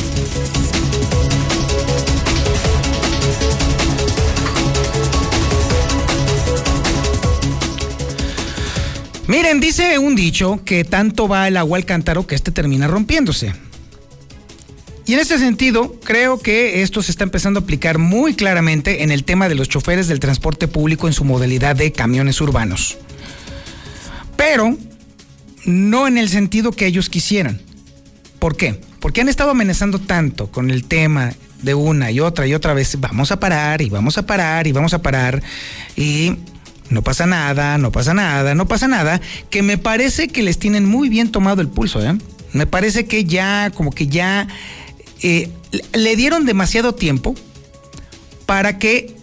Miren, 9.27 9.59
dice 9.59 9.99
un 9.99 10.15
dicho 10.15 10.59
que 10.65 10.83
tanto 10.83 11.27
va 11.27 11.47
el 11.47 11.55
agua 11.55 11.77
al 11.77 11.85
cántaro 11.85 12.27
que 12.27 12.35
este 12.35 12.51
termina 12.51 12.87
rompiéndose. 12.87 13.68
Y 15.09 15.15
en 15.15 15.21
ese 15.21 15.39
sentido, 15.39 15.95
creo 16.03 16.37
que 16.37 16.83
esto 16.83 17.01
se 17.01 17.09
está 17.09 17.23
empezando 17.23 17.59
a 17.59 17.63
aplicar 17.63 17.97
muy 17.97 18.35
claramente 18.35 19.01
en 19.01 19.09
el 19.09 19.23
tema 19.23 19.49
de 19.49 19.55
los 19.55 19.67
choferes 19.67 20.07
del 20.07 20.19
transporte 20.19 20.67
público 20.67 21.07
en 21.07 21.13
su 21.13 21.25
modalidad 21.25 21.75
de 21.75 21.91
camiones 21.91 22.39
urbanos. 22.41 22.95
Pero 24.37 24.77
no 25.65 26.07
en 26.07 26.19
el 26.19 26.29
sentido 26.29 26.71
que 26.73 26.85
ellos 26.85 27.09
quisieran. 27.09 27.59
¿Por 28.37 28.55
qué? 28.55 28.79
Porque 28.99 29.21
han 29.21 29.29
estado 29.29 29.49
amenazando 29.49 29.97
tanto 29.97 30.51
con 30.51 30.69
el 30.69 30.83
tema 30.83 31.33
de 31.63 31.73
una 31.73 32.11
y 32.11 32.19
otra 32.19 32.45
y 32.45 32.53
otra 32.53 32.75
vez, 32.75 32.95
vamos 32.99 33.31
a 33.31 33.39
parar 33.39 33.81
y 33.81 33.89
vamos 33.89 34.19
a 34.19 34.27
parar 34.27 34.67
y 34.67 34.73
vamos 34.73 34.93
a 34.93 35.01
parar 35.01 35.41
y 35.95 36.35
no 36.91 37.01
pasa 37.01 37.25
nada, 37.25 37.79
no 37.79 37.91
pasa 37.91 38.13
nada, 38.13 38.53
no 38.53 38.67
pasa 38.67 38.87
nada, 38.87 39.19
que 39.49 39.63
me 39.63 39.79
parece 39.79 40.27
que 40.27 40.43
les 40.43 40.59
tienen 40.59 40.85
muy 40.85 41.09
bien 41.09 41.31
tomado 41.31 41.61
el 41.61 41.67
pulso, 41.67 41.99
¿eh? 42.05 42.15
Me 42.53 42.65
parece 42.65 43.05
que 43.05 43.25
ya, 43.25 43.71
como 43.71 43.91
que 43.91 44.07
ya 44.07 44.47
eh, 45.21 45.49
le 45.93 46.15
dieron 46.15 46.45
demasiado 46.45 46.93
tiempo 46.95 47.35
para 48.45 48.77
que 48.79 49.15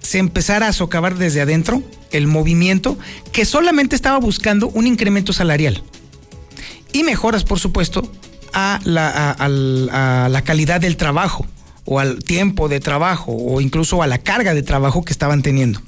se 0.00 0.18
empezara 0.18 0.68
a 0.68 0.72
socavar 0.72 1.16
desde 1.16 1.40
adentro 1.40 1.82
el 2.10 2.26
movimiento 2.26 2.98
que 3.32 3.44
solamente 3.44 3.96
estaba 3.96 4.18
buscando 4.18 4.68
un 4.68 4.86
incremento 4.86 5.32
salarial 5.32 5.82
y 6.92 7.02
mejoras, 7.02 7.44
por 7.44 7.58
supuesto, 7.58 8.10
a 8.52 8.80
la, 8.84 9.32
a 9.32 10.28
la 10.28 10.42
calidad 10.42 10.80
del 10.80 10.96
trabajo 10.96 11.46
o 11.84 12.00
al 12.00 12.22
tiempo 12.22 12.68
de 12.68 12.80
trabajo 12.80 13.32
o 13.32 13.60
incluso 13.60 14.02
a 14.02 14.06
la 14.06 14.18
carga 14.18 14.54
de 14.54 14.62
trabajo 14.62 15.04
que 15.04 15.12
estaban 15.12 15.42
teniendo. 15.42 15.80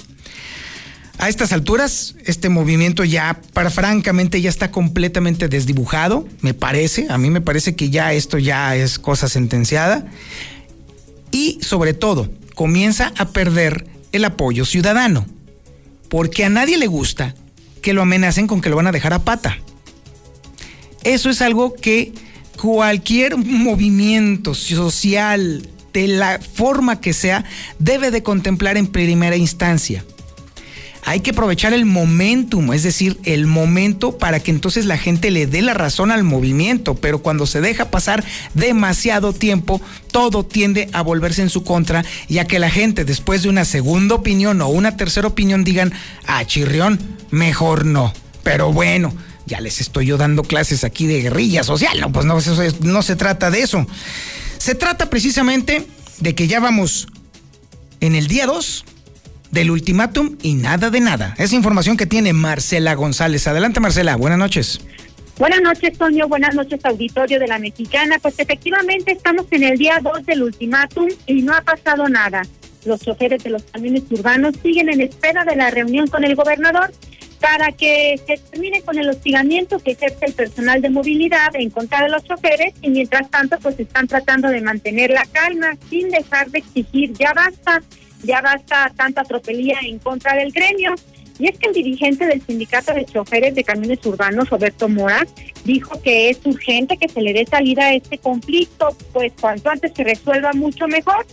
A 1.19 1.29
estas 1.29 1.53
alturas, 1.53 2.15
este 2.25 2.49
movimiento 2.49 3.03
ya, 3.03 3.41
para 3.53 3.71
francamente, 3.71 4.41
ya 4.41 4.49
está 4.49 4.71
completamente 4.71 5.49
desdibujado, 5.49 6.29
me 6.43 6.55
parece. 6.55 7.07
A 7.11 7.19
mí 7.19 7.29
me 7.29 7.41
parece 7.41 7.75
que 7.75 7.91
ya 7.91 8.13
esto 8.13 8.39
ya 8.39 8.77
es 8.77 9.01
cosa 9.01 9.29
sentenciada. 9.29 10.07
Y 11.33 11.59
sobre 11.61 11.93
todo, 11.93 12.31
comienza 12.55 13.13
a 13.19 13.31
perder 13.31 13.89
el 14.13 14.25
apoyo 14.25 14.65
ciudadano. 14.65 15.27
Porque 16.09 16.45
a 16.45 16.51
nadie 16.51 16.79
le 16.79 16.87
gusta 16.87 17.35
que 17.83 17.93
lo 17.93 18.03
amenacen 18.03 18.47
con 18.47 18.61
que 18.61 18.71
lo 18.71 18.77
van 18.77 18.87
a 18.87 18.93
dejar 18.93 19.13
a 19.13 19.25
pata. 19.25 19.59
Eso 21.03 21.31
es 21.31 21.43
algo 21.43 21.75
que 21.75 22.13
cualquier 22.63 23.37
movimiento 23.37 24.55
social, 24.55 25.69
de 25.93 26.07
la 26.07 26.39
forma 26.39 27.01
que 27.01 27.13
sea, 27.13 27.45
debe 27.81 28.13
de 28.13 28.23
contemplar 28.23 28.77
en 28.77 28.87
primera 28.87 29.37
instancia 29.37 30.05
hay 31.09 31.21
que 31.21 31.31
aprovechar 31.31 31.73
el 31.73 31.87
momentum, 31.87 32.71
es 32.75 32.83
decir, 32.83 33.19
el 33.25 33.47
momento 33.47 34.19
para 34.19 34.41
que 34.41 34.51
entonces 34.51 34.85
la 34.85 34.99
gente 34.99 35.31
le 35.31 35.47
dé 35.47 35.63
la 35.63 35.73
razón 35.73 36.11
al 36.11 36.23
movimiento, 36.23 36.97
pero 36.97 37.23
cuando 37.23 37.47
se 37.47 37.63
deja 37.63 37.91
pasar 37.91 38.23
demasiado 38.53 39.33
tiempo, 39.33 39.81
todo 40.13 40.45
tiende 40.45 40.91
a 40.93 41.01
volverse 41.01 41.41
en 41.41 41.49
su 41.49 41.65
contra, 41.65 42.05
ya 42.29 42.45
que 42.45 42.59
la 42.59 42.69
gente 42.69 43.07
después 43.07 43.43
de 43.43 43.49
una 43.49 43.65
segunda 43.65 44.17
opinión 44.17 44.61
o 44.61 44.69
una 44.69 44.99
tercera 44.99 45.29
opinión 45.29 45.65
digan, 45.65 45.95
ah, 46.27 46.45
chirrión, 46.45 46.99
mejor 47.31 47.87
no. 47.87 48.13
Pero 48.43 48.71
bueno, 48.75 49.15
ya 49.47 49.63
les 49.63 49.81
estoy 49.81 50.05
yo 50.05 50.19
dando 50.19 50.43
clases 50.43 50.85
aquí 50.85 51.07
de 51.07 51.23
guerrilla 51.23 51.65
social, 51.65 51.99
no, 52.03 52.13
pues 52.13 52.27
no, 52.27 52.39
no 52.83 53.03
se 53.03 53.17
trata 53.17 53.51
de 53.51 53.63
eso. 53.63 53.87
Se 54.59 54.75
trata 54.75 55.09
precisamente 55.09 55.87
de 56.21 56.35
que 56.35 56.49
ya 56.49 56.61
vamos 56.61 57.09
en 58.01 58.15
el 58.15 58.29
día 58.29 58.45
2 58.45 58.85
del 59.51 59.71
ultimátum 59.71 60.37
y 60.43 60.55
nada 60.55 60.91
de 60.91 61.01
nada. 61.01 61.35
Es 61.39 61.53
información 61.53 61.97
que 61.97 62.07
tiene 62.07 62.33
Marcela 62.33 62.95
González. 62.95 63.47
Adelante, 63.47 63.81
Marcela. 63.81 64.17
Buenas 64.17 64.39
noches. 64.39 64.81
Buenas 65.39 65.61
noches, 65.61 65.97
Toño. 65.97 66.27
Buenas 66.27 66.55
noches, 66.55 66.81
auditorio 66.85 67.39
de 67.39 67.47
la 67.47 67.59
Mexicana. 67.59 68.19
Pues 68.21 68.39
efectivamente 68.39 69.13
estamos 69.13 69.47
en 69.53 69.63
el 69.63 69.79
día 69.79 70.01
2 70.03 70.27
del 70.27 70.43
ultimátum 70.43 71.09
y 71.27 71.43
no 71.43 71.55
ha 71.55 71.63
pasado 71.63 72.09
nada. 72.09 72.43
Los 72.85 73.01
choferes 73.01 73.45
de 73.45 73.51
los 73.51 73.63
camiones 73.63 74.03
urbanos 74.11 74.55
siguen 74.63 74.89
en 74.89 75.01
espera 75.01 75.45
de 75.45 75.57
la 75.57 75.71
reunión 75.71 76.09
con 76.09 76.25
el 76.25 76.35
gobernador 76.35 76.93
para 77.41 77.73
que 77.73 78.21
se 78.27 78.39
termine 78.51 78.83
con 78.83 78.99
el 78.99 79.09
hostigamiento 79.09 79.79
que 79.79 79.93
ejerce 79.93 80.27
el 80.27 80.33
personal 80.33 80.83
de 80.83 80.91
movilidad 80.91 81.55
en 81.55 81.71
contra 81.71 82.03
de 82.03 82.09
los 82.09 82.25
choferes 82.25 82.75
y 82.83 82.91
mientras 82.91 83.31
tanto 83.31 83.59
pues 83.61 83.79
están 83.79 84.09
tratando 84.09 84.49
de 84.49 84.61
mantener 84.61 85.11
la 85.11 85.25
calma 85.25 85.77
sin 85.89 86.11
dejar 86.11 86.51
de 86.51 86.59
exigir 86.59 87.13
ya 87.13 87.33
basta 87.33 87.83
ya 88.23 88.41
basta 88.41 88.93
tanta 88.97 89.25
tropelía 89.25 89.79
en 89.83 89.99
contra 89.99 90.35
del 90.35 90.53
gremio. 90.53 90.95
Y 91.39 91.47
es 91.47 91.57
que 91.57 91.69
el 91.69 91.75
dirigente 91.75 92.27
del 92.27 92.43
sindicato 92.43 92.93
de 92.93 93.05
choferes 93.05 93.55
de 93.55 93.63
camiones 93.63 94.05
urbanos, 94.05 94.51
Roberto 94.51 94.89
Mora, 94.89 95.25
dijo 95.65 96.01
que 96.03 96.31
es 96.31 96.41
urgente 96.45 96.97
que 96.97 97.09
se 97.09 97.21
le 97.21 97.33
dé 97.33 97.47
salida 97.47 97.87
a 97.87 97.95
este 97.95 98.19
conflicto, 98.19 98.97
pues 99.13 99.33
cuanto 99.41 99.71
antes 99.71 99.93
se 99.95 100.03
resuelva 100.03 100.53
mucho 100.53 100.89
mejor. 100.89 101.27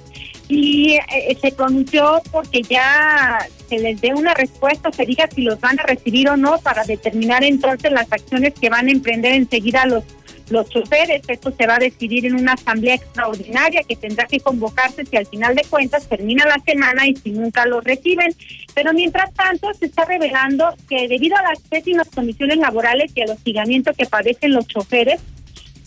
Y 0.47 0.99
eh, 1.11 1.35
se 1.41 1.51
pronunció 1.51 2.21
porque 2.31 2.61
ya 2.61 3.47
se 3.67 3.79
les 3.79 3.99
dé 3.99 4.13
una 4.13 4.35
respuesta, 4.35 4.91
se 4.91 5.07
diga 5.07 5.27
si 5.33 5.41
los 5.41 5.59
van 5.59 5.79
a 5.79 5.83
recibir 5.83 6.29
o 6.29 6.37
no, 6.37 6.59
para 6.59 6.83
determinar 6.83 7.43
entonces 7.43 7.91
las 7.91 8.11
acciones 8.11 8.53
que 8.53 8.69
van 8.69 8.87
a 8.87 8.91
emprender 8.91 9.33
enseguida 9.33 9.87
los 9.87 10.03
los 10.49 10.69
choferes. 10.69 11.21
Esto 11.27 11.51
se 11.51 11.67
va 11.67 11.75
a 11.75 11.79
decidir 11.79 12.25
en 12.25 12.35
una 12.35 12.53
asamblea 12.53 12.95
extraordinaria 12.95 13.83
que 13.83 13.95
tendrá 13.95 14.25
que 14.25 14.39
convocarse 14.39 15.05
si 15.05 15.17
al 15.17 15.25
final 15.25 15.55
de 15.55 15.63
cuentas 15.63 16.07
termina 16.07 16.45
la 16.45 16.59
semana 16.65 17.07
y 17.07 17.15
si 17.15 17.31
nunca 17.31 17.65
lo 17.65 17.81
reciben. 17.81 18.35
Pero 18.73 18.93
mientras 18.93 19.33
tanto 19.33 19.73
se 19.73 19.85
está 19.85 20.05
revelando 20.05 20.75
que 20.89 21.07
debido 21.07 21.37
a 21.37 21.43
las 21.43 21.59
pésimas 21.61 22.09
condiciones 22.09 22.57
laborales 22.57 23.11
y 23.15 23.21
al 23.21 23.31
hostigamiento 23.31 23.93
que 23.93 24.05
padecen 24.05 24.53
los 24.53 24.67
choferes, 24.67 25.21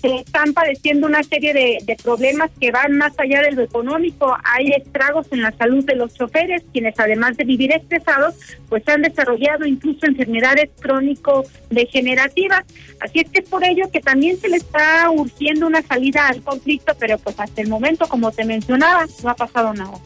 se 0.01 0.15
están 0.17 0.53
padeciendo 0.53 1.07
una 1.07 1.23
serie 1.23 1.53
de, 1.53 1.97
problemas 2.03 2.51
que 2.61 2.71
van 2.71 2.97
más 2.97 3.19
allá 3.19 3.43
de 3.43 3.53
lo 3.53 3.63
económico. 3.63 4.37
Hay 4.45 4.69
estragos 4.69 5.27
en 5.33 5.43
la 5.43 5.53
salud 5.53 5.85
de 5.85 5.97
los 5.97 6.15
choferes, 6.15 6.63
quienes 6.73 6.99
además 6.99 7.37
de 7.37 7.45
vivir 7.45 7.73
estresados, 7.73 8.37
pues 8.69 8.87
han 8.89 9.03
desarrollado 9.03 9.67
incluso 9.67 10.07
enfermedades 10.07 10.71
crónico-degenerativas. 10.81 12.65
Así 13.01 13.21
es 13.21 13.31
que 13.31 13.41
es 13.41 13.49
por 13.49 13.65
ello 13.65 13.91
que 13.93 14.01
también 14.01 14.39
se 14.39 14.49
le 14.49 14.59
está 14.59 15.11
urgiendo 15.11 15.67
una 15.67 15.83
salida 15.83 16.29
al 16.29 16.43
conflicto, 16.43 16.95
pero 16.99 17.19
pues 17.19 17.39
hasta 17.41 17.61
el 17.61 17.69
momento, 17.69 18.07
como 18.09 18.31
te 18.31 18.45
mencionaba, 18.45 19.05
no 19.25 19.31
ha 19.31 19.35
pasado 19.35 19.75
nada. 19.75 19.99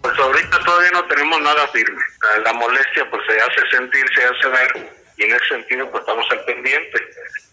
Pues 0.00 0.18
ahorita 0.18 0.58
todavía 0.64 0.90
no 0.92 1.04
tenemos 1.04 1.40
nada 1.42 1.66
firme. 1.68 2.00
La 2.44 2.52
molestia 2.54 3.10
pues 3.10 3.22
se 3.28 3.38
hace 3.38 3.76
sentir, 3.76 4.04
se 4.14 4.24
hace 4.24 4.48
ver 4.48 4.90
y 5.18 5.24
en 5.24 5.30
ese 5.30 5.48
sentido 5.48 5.90
pues 5.90 6.00
estamos 6.00 6.26
al 6.30 6.44
pendiente 6.44 6.98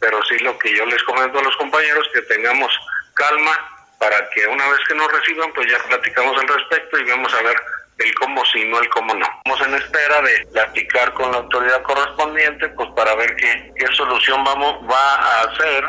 pero 0.04 0.22
sí 0.26 0.38
lo 0.40 0.58
que 0.60 0.76
yo 0.76 0.86
les 0.86 1.02
comento 1.04 1.40
a 1.40 1.44
los 1.44 1.56
compañeros, 1.56 2.06
que 2.14 2.22
tengamos 2.24 2.78
calma 3.14 3.58
para 3.98 4.30
que 4.32 4.46
una 4.48 4.68
vez 4.68 4.80
que 4.86 4.96
nos 4.96 5.10
reciban, 5.10 5.50
pues 5.54 5.72
ya 5.72 5.82
platicamos 5.88 6.38
al 6.42 6.48
respecto 6.50 7.00
y 7.00 7.10
vamos 7.10 7.34
a 7.34 7.42
ver 7.42 7.56
el 8.00 8.14
cómo 8.16 8.44
sí, 8.48 8.66
no 8.66 8.82
el 8.82 8.90
cómo 8.90 9.14
no. 9.16 9.26
Estamos 9.46 9.62
en 9.66 9.76
espera 9.76 10.22
de 10.22 10.46
platicar 10.52 11.14
con 11.14 11.32
la 11.32 11.38
autoridad 11.38 11.82
correspondiente, 11.84 12.68
pues 12.70 12.90
para 12.98 13.16
ver 13.16 13.34
qué, 13.38 13.72
qué 13.78 13.88
solución 13.96 14.44
vamos 14.44 14.76
va 14.92 15.16
a 15.16 15.42
hacer, 15.44 15.86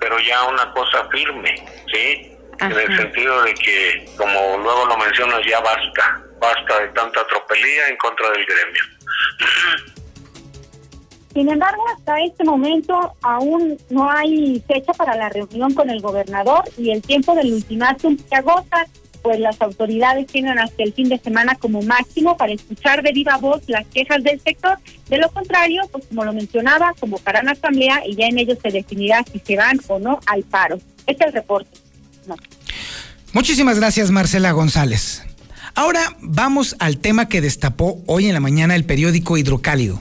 pero 0.00 0.18
ya 0.18 0.42
una 0.42 0.72
cosa 0.72 1.08
firme, 1.10 1.54
¿sí? 1.92 2.36
En 2.58 2.72
el 2.72 2.96
sentido 2.96 3.42
de 3.42 3.54
que, 3.54 4.06
como 4.16 4.58
luego 4.58 4.86
lo 4.86 4.96
mencionas, 4.96 5.40
ya 5.46 5.60
basta, 5.60 6.20
basta 6.40 6.80
de 6.80 6.88
tanta 6.88 7.24
tropelía 7.28 7.90
en 7.90 7.96
contra 7.98 8.28
del 8.30 8.44
gremio. 8.44 8.82
Sin 11.36 11.50
embargo, 11.50 11.82
hasta 11.94 12.18
este 12.20 12.44
momento 12.44 13.12
aún 13.20 13.76
no 13.90 14.10
hay 14.10 14.58
fecha 14.66 14.94
para 14.94 15.14
la 15.16 15.28
reunión 15.28 15.74
con 15.74 15.90
el 15.90 16.00
gobernador 16.00 16.64
y 16.78 16.92
el 16.92 17.02
tiempo 17.02 17.34
del 17.34 17.52
ultimátum 17.52 18.16
se 18.26 18.36
agota, 18.36 18.86
pues 19.20 19.38
las 19.38 19.60
autoridades 19.60 20.28
tienen 20.28 20.58
hasta 20.58 20.82
el 20.82 20.94
fin 20.94 21.10
de 21.10 21.18
semana 21.18 21.54
como 21.56 21.82
máximo 21.82 22.38
para 22.38 22.54
escuchar 22.54 23.02
de 23.02 23.12
viva 23.12 23.36
voz 23.36 23.60
las 23.66 23.86
quejas 23.88 24.24
del 24.24 24.40
sector. 24.40 24.78
De 25.10 25.18
lo 25.18 25.28
contrario, 25.28 25.82
pues 25.92 26.06
como 26.06 26.24
lo 26.24 26.32
mencionaba, 26.32 26.94
convocarán 26.98 27.50
asamblea 27.50 28.00
y 28.06 28.16
ya 28.16 28.28
en 28.28 28.38
ello 28.38 28.56
se 28.62 28.70
definirá 28.70 29.22
si 29.30 29.38
se 29.38 29.56
van 29.56 29.78
o 29.88 29.98
no 29.98 30.20
al 30.24 30.42
paro. 30.42 30.78
Este 31.06 31.24
es 31.24 31.26
el 31.26 31.32
reporte. 31.34 31.68
Muchísimas 33.34 33.78
gracias, 33.78 34.10
Marcela 34.10 34.52
González. 34.52 35.22
Ahora 35.74 36.16
vamos 36.22 36.76
al 36.78 36.96
tema 36.96 37.28
que 37.28 37.42
destapó 37.42 38.02
hoy 38.06 38.24
en 38.28 38.32
la 38.32 38.40
mañana 38.40 38.74
el 38.74 38.86
periódico 38.86 39.36
Hidrocálido. 39.36 40.00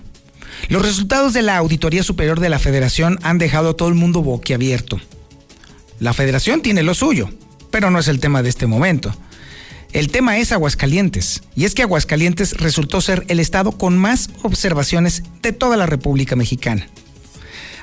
Los 0.69 0.81
resultados 0.81 1.33
de 1.33 1.41
la 1.41 1.57
Auditoría 1.57 2.03
Superior 2.03 2.39
de 2.39 2.49
la 2.49 2.59
Federación 2.59 3.19
han 3.21 3.37
dejado 3.37 3.71
a 3.71 3.73
todo 3.75 3.89
el 3.89 3.95
mundo 3.95 4.21
boquiabierto. 4.21 4.99
La 5.99 6.13
Federación 6.13 6.61
tiene 6.61 6.83
lo 6.83 6.93
suyo, 6.93 7.29
pero 7.71 7.91
no 7.91 7.99
es 7.99 8.07
el 8.07 8.19
tema 8.19 8.41
de 8.41 8.49
este 8.49 8.67
momento. 8.67 9.15
El 9.93 10.09
tema 10.09 10.37
es 10.37 10.51
Aguascalientes, 10.51 11.41
y 11.55 11.63
es 11.63 11.73
que 11.73 11.83
Aguascalientes 11.83 12.57
resultó 12.57 12.99
ser 12.99 13.23
el 13.29 13.39
estado 13.39 13.71
con 13.71 13.97
más 13.97 14.29
observaciones 14.43 15.23
de 15.41 15.53
toda 15.53 15.77
la 15.77 15.85
República 15.85 16.35
Mexicana. 16.35 16.89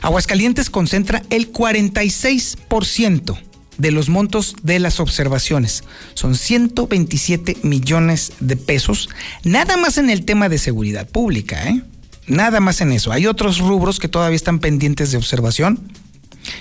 Aguascalientes 0.03 0.69
concentra 0.69 1.23
el 1.31 1.53
46% 1.53 3.39
de 3.79 3.91
los 3.93 4.09
montos 4.09 4.57
de 4.63 4.79
las 4.79 5.01
observaciones. 5.01 5.85
Son 6.15 6.35
127 6.35 7.59
millones 7.63 8.33
de 8.41 8.57
pesos, 8.57 9.09
nada 9.45 9.77
más 9.77 9.97
en 9.97 10.11
el 10.11 10.25
tema 10.25 10.49
de 10.49 10.59
seguridad 10.59 11.09
pública, 11.09 11.67
¿eh? 11.69 11.83
Nada 12.27 12.61
más 12.61 12.81
en 12.81 12.93
eso. 12.93 13.13
Hay 13.13 13.27
otros 13.27 13.59
rubros 13.59 13.99
que 13.99 14.09
todavía 14.09 14.37
están 14.37 14.59
pendientes 14.59 15.11
de 15.11 15.19
observación 15.19 15.81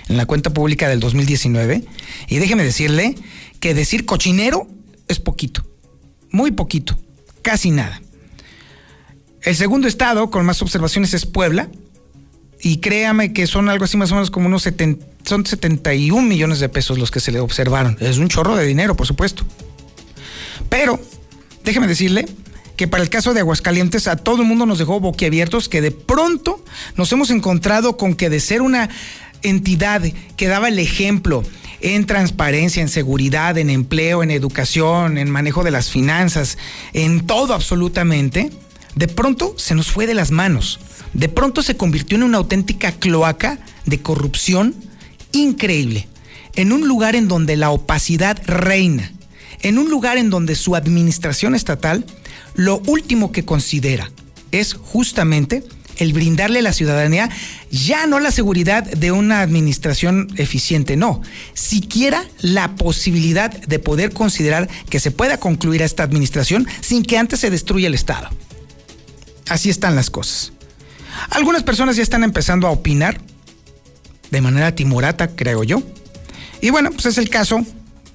en 0.10 0.18
la 0.18 0.26
cuenta 0.26 0.52
pública 0.52 0.90
del 0.90 1.00
2019. 1.00 1.84
Y 2.28 2.38
déjeme 2.38 2.64
decirle 2.64 3.16
que 3.60 3.74
decir 3.74 4.06
cochinero 4.06 4.68
es 5.08 5.20
poquito, 5.20 5.66
muy 6.32 6.52
poquito, 6.52 6.98
casi 7.42 7.72
nada. 7.72 8.02
El 9.44 9.56
segundo 9.56 9.88
estado 9.88 10.30
con 10.30 10.46
más 10.46 10.62
observaciones 10.62 11.14
es 11.14 11.26
Puebla. 11.26 11.70
Y 12.64 12.78
créame 12.78 13.34
que 13.34 13.48
son 13.48 13.70
algo 13.70 13.86
así 13.86 13.98
más 13.98 14.12
o 14.12 14.16
menos 14.16 14.30
como 14.30 14.46
unos 14.46 14.62
70, 14.62 15.04
son 15.24 15.46
71 15.46 16.28
millones 16.28 16.60
de 16.60 16.70
pesos 16.70 17.00
los 17.00 17.10
que 17.10 17.20
se 17.20 17.32
le 17.32 17.40
observaron. 17.40 17.98
Es 18.00 18.20
un 18.20 18.28
chorro 18.28 18.56
de 18.56 18.66
dinero, 18.66 18.96
por 18.96 19.08
supuesto. 19.08 19.44
Pero, 20.70 21.00
déjeme 21.64 21.88
decirle 21.88 22.28
que 22.82 22.88
para 22.88 23.04
el 23.04 23.12
caso 23.12 23.36
de 23.36 23.42
Aguascalientes 23.42 24.08
a 24.08 24.16
todo 24.16 24.42
el 24.42 24.48
mundo 24.48 24.66
nos 24.66 24.80
dejó 24.80 25.00
boquiabiertos 25.00 25.70
que 25.70 25.82
de 25.82 25.92
pronto 25.92 26.66
nos 26.96 27.12
hemos 27.12 27.30
encontrado 27.30 27.96
con 27.96 28.16
que 28.16 28.32
de 28.32 28.40
ser 28.40 28.64
una 28.64 28.90
entidad 29.44 30.02
que 30.36 30.48
daba 30.48 30.68
el 30.68 30.80
ejemplo 30.80 31.44
en 31.82 32.08
transparencia, 32.08 32.82
en 32.82 32.90
seguridad, 32.90 33.60
en 33.60 33.70
empleo, 33.70 34.24
en 34.24 34.32
educación, 34.32 35.20
en 35.20 35.30
manejo 35.30 35.64
de 35.64 35.70
las 35.70 35.92
finanzas, 35.92 36.58
en 36.94 37.28
todo 37.28 37.54
absolutamente, 37.54 38.50
de 38.96 39.08
pronto 39.08 39.54
se 39.60 39.76
nos 39.76 39.92
fue 39.92 40.08
de 40.08 40.16
las 40.16 40.32
manos. 40.32 40.80
De 41.14 41.30
pronto 41.30 41.62
se 41.62 41.78
convirtió 41.78 42.18
en 42.18 42.24
una 42.24 42.40
auténtica 42.40 42.94
cloaca 42.94 43.60
de 43.86 44.02
corrupción 44.02 44.74
increíble. 45.34 46.08
En 46.56 46.72
un 46.72 46.88
lugar 46.88 47.16
en 47.16 47.28
donde 47.28 47.58
la 47.58 47.70
opacidad 47.70 48.42
reina. 48.48 49.12
En 49.62 49.78
un 49.78 49.92
lugar 49.92 50.18
en 50.18 50.32
donde 50.32 50.56
su 50.56 50.76
administración 50.76 51.54
estatal 51.54 52.08
lo 52.56 52.80
último 52.88 53.32
que 53.32 53.46
considera 53.46 54.12
es 54.52 54.74
justamente 54.74 55.64
el 55.98 56.14
brindarle 56.14 56.60
a 56.60 56.64
la 56.64 56.74
ciudadanía 56.74 57.30
ya 57.70 58.08
no 58.08 58.20
la 58.20 58.32
seguridad 58.32 58.84
de 58.84 59.12
una 59.12 59.42
administración 59.42 60.30
eficiente, 60.38 60.96
no, 60.96 61.22
siquiera 61.54 62.26
la 62.40 62.76
posibilidad 62.76 63.52
de 63.52 63.80
poder 63.80 64.12
considerar 64.12 64.68
que 64.90 65.00
se 65.00 65.12
pueda 65.12 65.38
concluir 65.38 65.82
esta 65.82 66.04
administración 66.04 66.68
sin 66.82 67.04
que 67.04 67.18
antes 67.18 67.40
se 67.40 67.50
destruya 67.50 67.88
el 67.88 67.94
Estado. 67.94 68.30
Así 69.48 69.70
están 69.70 69.96
las 69.96 70.10
cosas. 70.10 70.54
Algunas 71.30 71.64
personas 71.64 71.98
ya 71.98 72.04
están 72.04 72.24
empezando 72.24 72.68
a 72.68 72.72
opinar 72.72 73.22
de 74.32 74.42
manera 74.42 74.74
timorata, 74.74 75.36
creo 75.36 75.64
yo. 75.64 75.84
Y 76.62 76.70
bueno, 76.70 76.92
pues 76.92 77.06
es 77.06 77.18
el 77.18 77.30
caso 77.30 77.66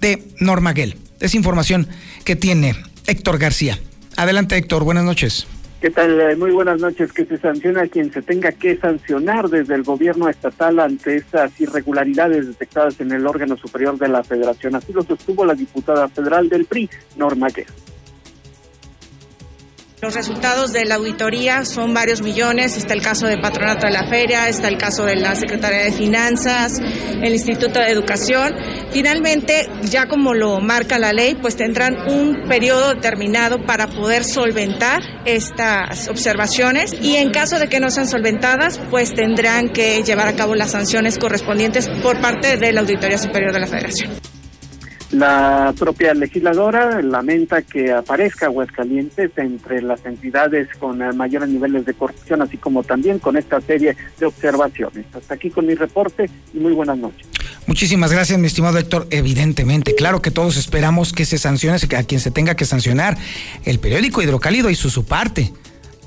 de 0.00 0.26
Norma 0.40 0.72
Gell. 0.72 0.96
Es 1.20 1.34
información 1.34 1.88
que 2.24 2.36
tiene 2.36 2.74
Héctor 3.06 3.38
García. 3.38 3.78
Adelante, 4.16 4.56
Héctor. 4.56 4.84
Buenas 4.84 5.04
noches. 5.04 5.46
¿Qué 5.80 5.90
tal? 5.90 6.18
Eh, 6.20 6.36
muy 6.36 6.50
buenas 6.50 6.80
noches. 6.80 7.12
Que 7.12 7.26
se 7.26 7.36
sanciona 7.38 7.82
a 7.82 7.86
quien 7.86 8.10
se 8.12 8.22
tenga 8.22 8.50
que 8.50 8.76
sancionar 8.76 9.48
desde 9.48 9.74
el 9.74 9.82
gobierno 9.82 10.28
estatal 10.28 10.80
ante 10.80 11.16
estas 11.16 11.60
irregularidades 11.60 12.46
detectadas 12.46 12.98
en 13.00 13.12
el 13.12 13.26
órgano 13.26 13.56
superior 13.56 13.98
de 13.98 14.08
la 14.08 14.24
federación. 14.24 14.74
Así 14.74 14.92
lo 14.92 15.02
sostuvo 15.02 15.44
la 15.44 15.54
diputada 15.54 16.08
federal 16.08 16.48
del 16.48 16.64
PRI, 16.64 16.88
Norma 17.16 17.48
Guerra. 17.48 17.72
Los 20.02 20.14
resultados 20.14 20.74
de 20.74 20.84
la 20.84 20.96
auditoría 20.96 21.64
son 21.64 21.94
varios 21.94 22.20
millones, 22.20 22.76
está 22.76 22.92
el 22.92 23.00
caso 23.00 23.26
de 23.26 23.38
Patronato 23.38 23.86
de 23.86 23.94
la 23.94 24.06
Feria, 24.06 24.46
está 24.46 24.68
el 24.68 24.76
caso 24.76 25.06
de 25.06 25.16
la 25.16 25.34
Secretaría 25.34 25.84
de 25.84 25.92
Finanzas, 25.92 26.78
el 26.78 27.32
Instituto 27.32 27.80
de 27.80 27.92
Educación. 27.92 28.54
Finalmente, 28.92 29.66
ya 29.84 30.06
como 30.06 30.34
lo 30.34 30.60
marca 30.60 30.98
la 30.98 31.14
ley, 31.14 31.34
pues 31.40 31.56
tendrán 31.56 31.96
un 32.10 32.46
periodo 32.46 32.92
determinado 32.92 33.64
para 33.64 33.86
poder 33.86 34.24
solventar 34.24 35.00
estas 35.24 36.08
observaciones 36.08 36.94
y 37.00 37.16
en 37.16 37.30
caso 37.30 37.58
de 37.58 37.68
que 37.68 37.80
no 37.80 37.90
sean 37.90 38.06
solventadas, 38.06 38.78
pues 38.90 39.14
tendrán 39.14 39.70
que 39.70 40.02
llevar 40.02 40.28
a 40.28 40.36
cabo 40.36 40.54
las 40.54 40.72
sanciones 40.72 41.16
correspondientes 41.16 41.88
por 42.02 42.20
parte 42.20 42.58
de 42.58 42.70
la 42.70 42.82
Auditoría 42.82 43.16
Superior 43.16 43.54
de 43.54 43.60
la 43.60 43.66
Federación. 43.66 44.25
La 45.12 45.72
propia 45.78 46.14
legisladora 46.14 47.00
lamenta 47.00 47.62
que 47.62 47.92
aparezca 47.92 48.46
Aguascalientes 48.46 49.30
entre 49.36 49.80
las 49.80 50.04
entidades 50.04 50.68
con 50.78 50.98
mayores 51.16 51.48
niveles 51.48 51.86
de 51.86 51.94
corrupción, 51.94 52.42
así 52.42 52.56
como 52.56 52.82
también 52.82 53.20
con 53.20 53.36
esta 53.36 53.60
serie 53.60 53.96
de 54.18 54.26
observaciones. 54.26 55.06
Hasta 55.14 55.34
aquí 55.34 55.50
con 55.50 55.66
mi 55.66 55.74
reporte 55.74 56.28
y 56.52 56.58
muy 56.58 56.72
buenas 56.72 56.98
noches. 56.98 57.26
Muchísimas 57.66 58.12
gracias, 58.12 58.38
mi 58.38 58.48
estimado 58.48 58.78
Héctor. 58.78 59.06
Evidentemente, 59.10 59.94
claro 59.94 60.22
que 60.22 60.30
todos 60.30 60.56
esperamos 60.56 61.12
que 61.12 61.24
se 61.24 61.38
sancione 61.38 61.78
a 61.96 62.02
quien 62.02 62.20
se 62.20 62.30
tenga 62.32 62.56
que 62.56 62.64
sancionar. 62.64 63.16
El 63.64 63.78
periódico 63.78 64.22
Hidrocálido 64.22 64.70
hizo 64.70 64.90
su 64.90 65.04
parte. 65.04 65.52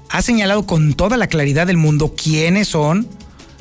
Ha 0.10 0.22
señalado 0.22 0.66
con 0.66 0.94
toda 0.94 1.16
la 1.16 1.28
claridad 1.28 1.68
del 1.68 1.78
mundo 1.78 2.16
quiénes 2.16 2.68
son 2.68 3.08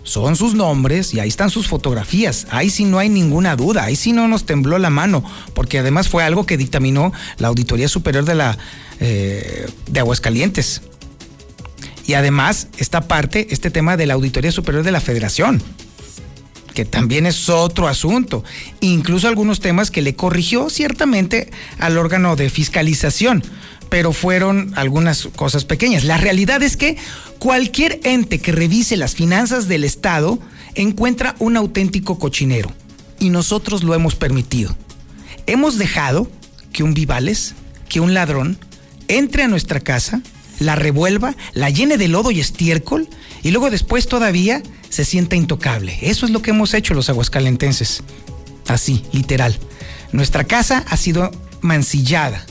son 0.09 0.37
sus 0.37 0.55
nombres 0.55 1.13
y 1.13 1.21
ahí 1.21 1.29
están 1.29 1.51
sus 1.51 1.69
fotografías. 1.69 2.47
Ahí 2.51 2.71
sí 2.71 2.85
no 2.85 2.99
hay 2.99 3.11
ninguna 3.11 3.57
duda, 3.57 3.85
ahí 3.85 3.95
sí 3.95 4.13
no 4.13 4.27
nos 4.27 4.47
tembló 4.47 4.79
la 4.79 4.89
mano, 4.89 5.23
porque 5.55 5.79
además 5.79 6.09
fue 6.09 6.25
algo 6.25 6.47
que 6.47 6.57
dictaminó 6.57 7.13
la 7.37 7.49
Auditoría 7.49 7.89
Superior 7.89 8.25
de, 8.25 8.35
la, 8.35 8.57
eh, 9.01 9.69
de 9.87 10.01
Aguascalientes. 10.01 10.81
Y 12.07 12.15
además, 12.15 12.69
esta 12.79 13.03
parte, 13.03 13.49
este 13.51 13.71
tema 13.71 13.99
de 13.99 14.07
la 14.07 14.15
Auditoría 14.15 14.51
Superior 14.51 14.83
de 14.83 14.93
la 14.93 15.01
Federación, 15.01 15.63
que 16.73 16.87
también 16.87 17.27
es 17.27 17.51
otro 17.51 17.87
asunto. 17.87 18.45
Incluso 18.81 19.29
algunos 19.29 19.61
temas 19.61 19.91
que 19.91 20.01
le 20.01 20.15
corrigió 20.15 20.71
ciertamente 20.71 21.51
al 21.79 21.99
órgano 21.99 22.35
de 22.35 22.49
fiscalización 22.49 23.43
pero 23.89 24.13
fueron 24.13 24.73
algunas 24.77 25.29
cosas 25.37 25.65
pequeñas. 25.65 26.05
La 26.05 26.17
realidad 26.17 26.63
es 26.63 26.77
que 26.77 26.97
cualquier 27.39 28.01
ente 28.05 28.39
que 28.39 28.53
revise 28.53 28.97
las 28.97 29.15
finanzas 29.15 29.69
del 29.69 29.85
Estado 29.85 30.39
encuentra 30.75 31.35
un 31.39 31.57
auténtico 31.57 32.19
cochinero 32.19 32.73
y 33.19 33.31
nosotros 33.31 33.83
lo 33.83 33.95
hemos 33.95 34.15
permitido. 34.15 34.77
Hemos 35.47 35.79
dejado 35.79 36.31
que 36.73 36.83
un 36.83 36.95
vivales, 36.95 37.55
que 37.89 38.01
un 38.01 38.15
ladrón, 38.15 38.59
entre 39.09 39.43
a 39.43 39.49
nuestra 39.49 39.81
casa, 39.81 40.21
la 40.59 40.75
revuelva, 40.75 41.35
la 41.55 41.71
llene 41.71 41.97
de 41.99 42.09
lodo 42.09 42.31
y 42.31 42.41
estiércol 42.41 43.09
y 43.43 43.51
luego 43.51 43.71
después 43.71 44.09
todavía 44.09 44.63
se 44.91 45.05
sienta 45.05 45.37
intocable. 45.37 45.99
Eso 46.03 46.27
es 46.27 46.33
lo 46.33 46.43
que 46.43 46.51
hemos 46.51 46.75
hecho 46.75 46.95
los 46.95 47.09
aguascalentenses. 47.09 48.03
Así, 48.67 49.03
literal. 49.13 49.59
Nuestra 50.13 50.45
casa 50.45 50.85
ha 50.89 50.97
sido 50.97 51.31
mancillada, 51.61 52.45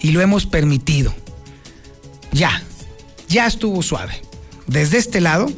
y 0.00 0.12
lo 0.12 0.20
hemos 0.20 0.46
permitido. 0.46 1.14
Ya, 2.32 2.62
ya 3.28 3.46
estuvo 3.46 3.82
suave. 3.82 4.20
Desde 4.66 4.98
este 4.98 5.20
lado, 5.20 5.50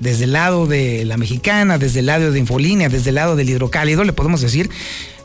desde 0.00 0.24
el 0.24 0.32
lado 0.32 0.66
de 0.66 1.04
la 1.04 1.16
mexicana, 1.16 1.78
desde 1.78 2.00
el 2.00 2.06
lado 2.06 2.32
de 2.32 2.38
Infolínea, 2.38 2.88
desde 2.88 3.10
el 3.10 3.16
lado 3.16 3.36
del 3.36 3.50
hidrocálido, 3.50 4.04
le 4.04 4.12
podemos 4.12 4.40
decir 4.40 4.70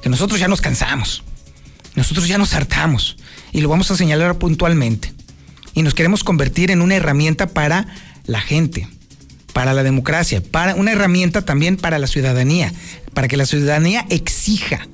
que 0.02 0.10
nosotros 0.10 0.40
ya 0.40 0.48
nos 0.48 0.62
cansamos, 0.62 1.24
nosotros 1.96 2.28
ya 2.28 2.38
nos 2.38 2.54
hartamos 2.54 3.18
y 3.52 3.62
lo 3.62 3.70
vamos 3.70 3.92
a 3.92 3.98
señalar 3.98 4.38
puntualmente. 4.38 5.14
Y 5.74 5.82
nos 5.82 5.94
queremos 5.94 6.24
convertir 6.24 6.72
en 6.72 6.82
una 6.82 6.96
herramienta 6.96 7.48
para 7.48 7.88
la 8.26 8.42
gente, 8.42 8.88
para 9.54 9.74
la 9.74 9.84
democracia, 9.84 10.42
para 10.42 10.76
una 10.76 10.92
herramienta 10.92 11.44
también 11.44 11.78
para 11.78 12.00
la 12.00 12.08
ciudadanía, 12.08 12.74
para 13.14 13.28
que 13.28 13.38
la 13.38 13.46
ciudadanía 13.46 14.06
exija, 14.10 14.88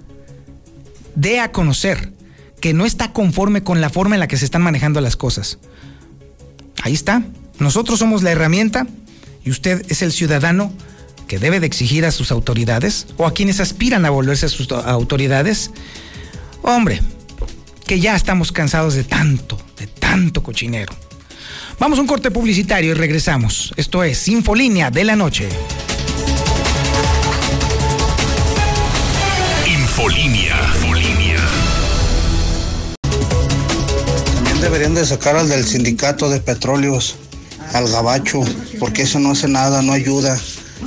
dé 1.16 1.40
a 1.40 1.52
conocer 1.52 2.15
que 2.66 2.74
no 2.74 2.88
está 2.88 3.14
conforme 3.14 3.62
con 3.62 3.80
la 3.80 3.92
forma 3.92 4.16
en 4.16 4.20
la 4.20 4.28
que 4.28 4.38
se 4.38 4.46
están 4.46 4.64
manejando 4.64 5.00
las 5.00 5.16
cosas. 5.16 5.60
Ahí 6.82 6.96
está. 6.96 7.22
Nosotros 7.60 8.00
somos 8.00 8.24
la 8.24 8.32
herramienta 8.32 8.88
y 9.44 9.52
usted 9.52 9.86
es 9.88 10.02
el 10.02 10.12
ciudadano 10.12 10.74
que 11.28 11.38
debe 11.38 11.60
de 11.60 11.68
exigir 11.68 12.06
a 12.06 12.12
sus 12.12 12.32
autoridades 12.32 13.06
o 13.18 13.28
a 13.28 13.36
quienes 13.36 13.60
aspiran 13.60 14.04
a 14.04 14.10
volverse 14.10 14.48
a 14.48 14.50
sus 14.50 14.72
autoridades. 14.72 15.70
Hombre, 16.64 17.04
que 17.86 18.00
ya 18.00 18.16
estamos 18.16 18.52
cansados 18.52 18.96
de 18.96 19.04
tanto, 19.04 19.62
de 19.78 19.86
tanto 19.86 20.42
cochinero. 20.42 20.92
Vamos 21.80 22.00
a 22.00 22.02
un 22.02 22.08
corte 22.08 22.32
publicitario 22.32 22.90
y 22.90 22.94
regresamos. 22.96 23.76
Esto 23.78 24.04
es 24.04 24.28
Infolínea 24.28 24.90
de 24.90 25.04
la 25.04 25.16
Noche. 25.16 25.50
Infolínea. 29.68 30.60
Infolínea. 30.78 31.25
Deberían 34.66 34.96
de 34.96 35.06
sacar 35.06 35.36
al 35.36 35.48
del 35.48 35.64
sindicato 35.64 36.28
de 36.28 36.40
petróleos, 36.40 37.18
al 37.74 37.88
gabacho, 37.88 38.42
porque 38.80 39.04
eso 39.04 39.20
no 39.20 39.32
hace 39.32 39.48
nada, 39.48 39.84
no 39.84 39.94
ayuda 39.94 40.36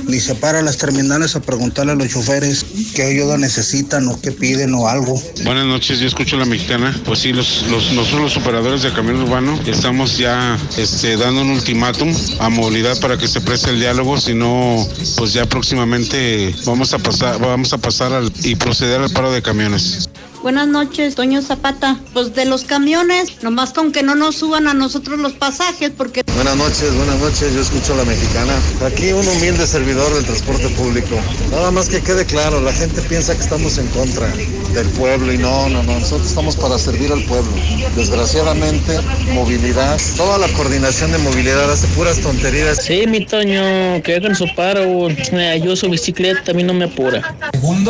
ni 0.07 0.19
se 0.19 0.35
para 0.35 0.59
a 0.59 0.61
las 0.61 0.77
terminales 0.77 1.35
a 1.35 1.41
preguntarle 1.41 1.93
a 1.93 1.95
los 1.95 2.09
choferes 2.09 2.65
qué 2.93 3.03
ayuda 3.03 3.37
necesitan 3.37 4.07
o 4.07 4.19
qué 4.19 4.31
piden 4.31 4.73
o 4.73 4.87
algo. 4.87 5.21
Buenas 5.43 5.65
noches, 5.65 5.99
yo 5.99 6.07
escucho 6.07 6.37
la 6.37 6.45
mexicana. 6.45 6.99
Pues 7.05 7.19
sí, 7.19 7.31
los, 7.31 7.63
los, 7.69 7.91
nosotros 7.93 8.21
los 8.21 8.37
operadores 8.37 8.83
de 8.83 8.91
camión 8.91 9.21
urbano 9.21 9.57
estamos 9.65 10.17
ya 10.17 10.57
este, 10.77 11.15
dando 11.17 11.41
un 11.41 11.51
ultimátum 11.51 12.13
a 12.39 12.49
movilidad 12.49 12.99
para 12.99 13.17
que 13.17 13.27
se 13.27 13.41
preste 13.41 13.69
el 13.69 13.79
diálogo, 13.79 14.19
si 14.19 14.33
no, 14.33 14.85
pues 15.15 15.33
ya 15.33 15.45
próximamente 15.45 16.53
vamos 16.65 16.93
a 16.93 16.99
pasar, 16.99 17.39
vamos 17.39 17.71
a 17.73 17.77
pasar 17.77 18.23
y 18.43 18.55
proceder 18.55 19.01
al 19.01 19.09
paro 19.11 19.31
de 19.31 19.41
camiones. 19.41 20.09
Buenas 20.41 20.69
noches, 20.69 21.15
Toño 21.15 21.41
Zapata. 21.41 21.99
Pues 22.13 22.33
de 22.33 22.45
los 22.45 22.63
camiones, 22.63 23.43
nomás 23.43 23.73
con 23.73 23.91
que 23.91 24.03
no 24.03 24.15
nos 24.15 24.37
suban 24.37 24.67
a 24.67 24.73
nosotros 24.73 25.19
los 25.19 25.33
pasajes, 25.33 25.91
porque... 25.95 26.23
Buenas 26.33 26.55
noches, 26.55 26.95
buenas 26.95 27.19
noches, 27.19 27.53
yo 27.53 27.61
escucho 27.61 27.93
a 27.93 27.97
la 27.97 28.05
mexicana. 28.05 28.53
Aquí 28.85 29.11
un 29.11 29.27
humilde 29.27 29.67
servidor 29.67 30.13
del 30.13 30.23
transporte 30.23 30.69
público. 30.69 31.15
Nada 31.51 31.71
más 31.71 31.89
que 31.89 32.01
quede 32.01 32.25
claro, 32.25 32.61
la 32.61 32.71
gente 32.71 33.01
piensa 33.01 33.35
que 33.35 33.41
estamos 33.41 33.77
en 33.77 33.87
contra 33.87 34.27
del 34.73 34.87
pueblo 34.97 35.33
y 35.33 35.37
no, 35.37 35.67
no, 35.67 35.83
no, 35.83 35.99
nosotros 35.99 36.29
estamos 36.29 36.55
para 36.55 36.77
servir 36.77 37.11
al 37.11 37.23
pueblo. 37.25 37.51
Desgraciadamente, 37.97 38.97
movilidad, 39.33 39.99
toda 40.15 40.37
la 40.37 40.47
coordinación 40.53 41.11
de 41.11 41.17
movilidad 41.17 41.69
hace 41.69 41.87
puras 41.87 42.17
tonterías. 42.21 42.77
Sí, 42.81 43.05
mi 43.07 43.25
Toño, 43.25 44.01
que 44.03 44.15
hagan 44.15 44.35
su 44.35 44.47
paro, 44.55 45.09
yo 45.09 45.75
su 45.75 45.89
bicicleta, 45.89 46.51
a 46.51 46.53
mí 46.53 46.63
no 46.63 46.73
me 46.73 46.85
apura. 46.85 47.35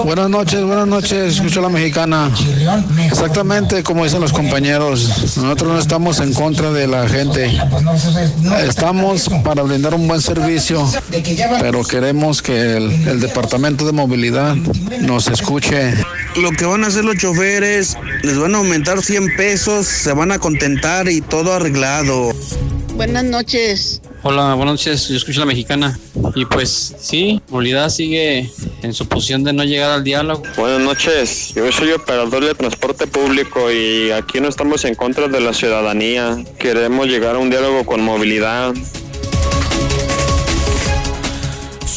Buenas 0.04 0.30
noches, 0.30 0.64
buenas 0.64 0.88
noches, 0.88 1.36
escucho 1.36 1.60
a 1.60 1.64
la 1.64 1.70
mexicana. 1.70 2.32
Exactamente 3.06 3.84
como 3.84 4.04
dicen 4.04 4.22
los 4.22 4.34
compañeros, 4.34 5.38
nosotros 5.38 5.74
no 5.74 5.80
estamos 5.80 6.20
en 6.20 6.34
contra 6.34 6.72
de 6.72 6.88
la 6.88 7.08
gente, 7.08 7.60
estamos 8.66 9.30
para 9.44 9.64
brindar 9.64 9.94
un 9.94 10.08
buen 10.08 10.22
servicio, 10.22 10.88
pero 11.60 11.84
queremos 11.84 12.42
que 12.42 12.78
el, 12.78 12.92
el 13.08 13.20
departamento 13.20 13.86
de 13.86 13.92
movilidad 13.92 14.56
nos 15.02 15.28
escuche. 15.28 15.94
Lo 16.36 16.52
que 16.52 16.66
van 16.66 16.84
a 16.84 16.88
hacer 16.88 17.04
los 17.06 17.18
choferes, 17.18 17.98
les 18.24 18.38
van 18.38 18.56
a 18.56 18.60
aumentar 18.60 19.02
100 19.02 19.36
pesos, 19.36 19.88
se 19.88 20.14
van 20.14 20.32
a 20.32 20.40
contentar 20.40 21.10
y 21.10 21.22
todo 21.22 21.54
arreglado. 21.54 22.32
Buenas 22.96 23.24
noches. 23.24 24.02
Hola, 24.22 24.54
buenas 24.56 24.74
noches, 24.74 25.08
yo 25.08 25.16
escucho 25.16 25.40
a 25.40 25.46
la 25.46 25.48
mexicana. 25.48 25.98
Y 26.36 26.46
pues 26.46 26.94
sí, 27.00 27.42
movilidad 27.50 27.90
sigue 27.90 28.52
en 28.82 28.94
su 28.94 29.08
posición 29.08 29.44
de 29.44 29.54
no 29.54 29.64
llegar 29.64 29.92
al 29.92 30.04
diálogo. 30.04 30.44
Buenas 30.58 30.82
noches, 30.82 31.54
yo 31.56 31.72
soy 31.72 31.92
operador 31.92 32.46
de 32.46 32.56
transporte 32.56 33.08
público 33.08 33.72
y 33.72 34.12
aquí 34.12 34.40
no 34.40 34.48
estamos 34.48 34.86
en 34.86 34.96
contra 34.96 35.28
de 35.28 35.40
la 35.40 35.54
ciudadanía. 35.54 36.38
Queremos 36.58 37.08
llegar 37.08 37.36
a 37.36 37.40
un 37.40 37.50
diálogo 37.50 37.86
con 37.86 38.02
movilidad. 38.02 38.74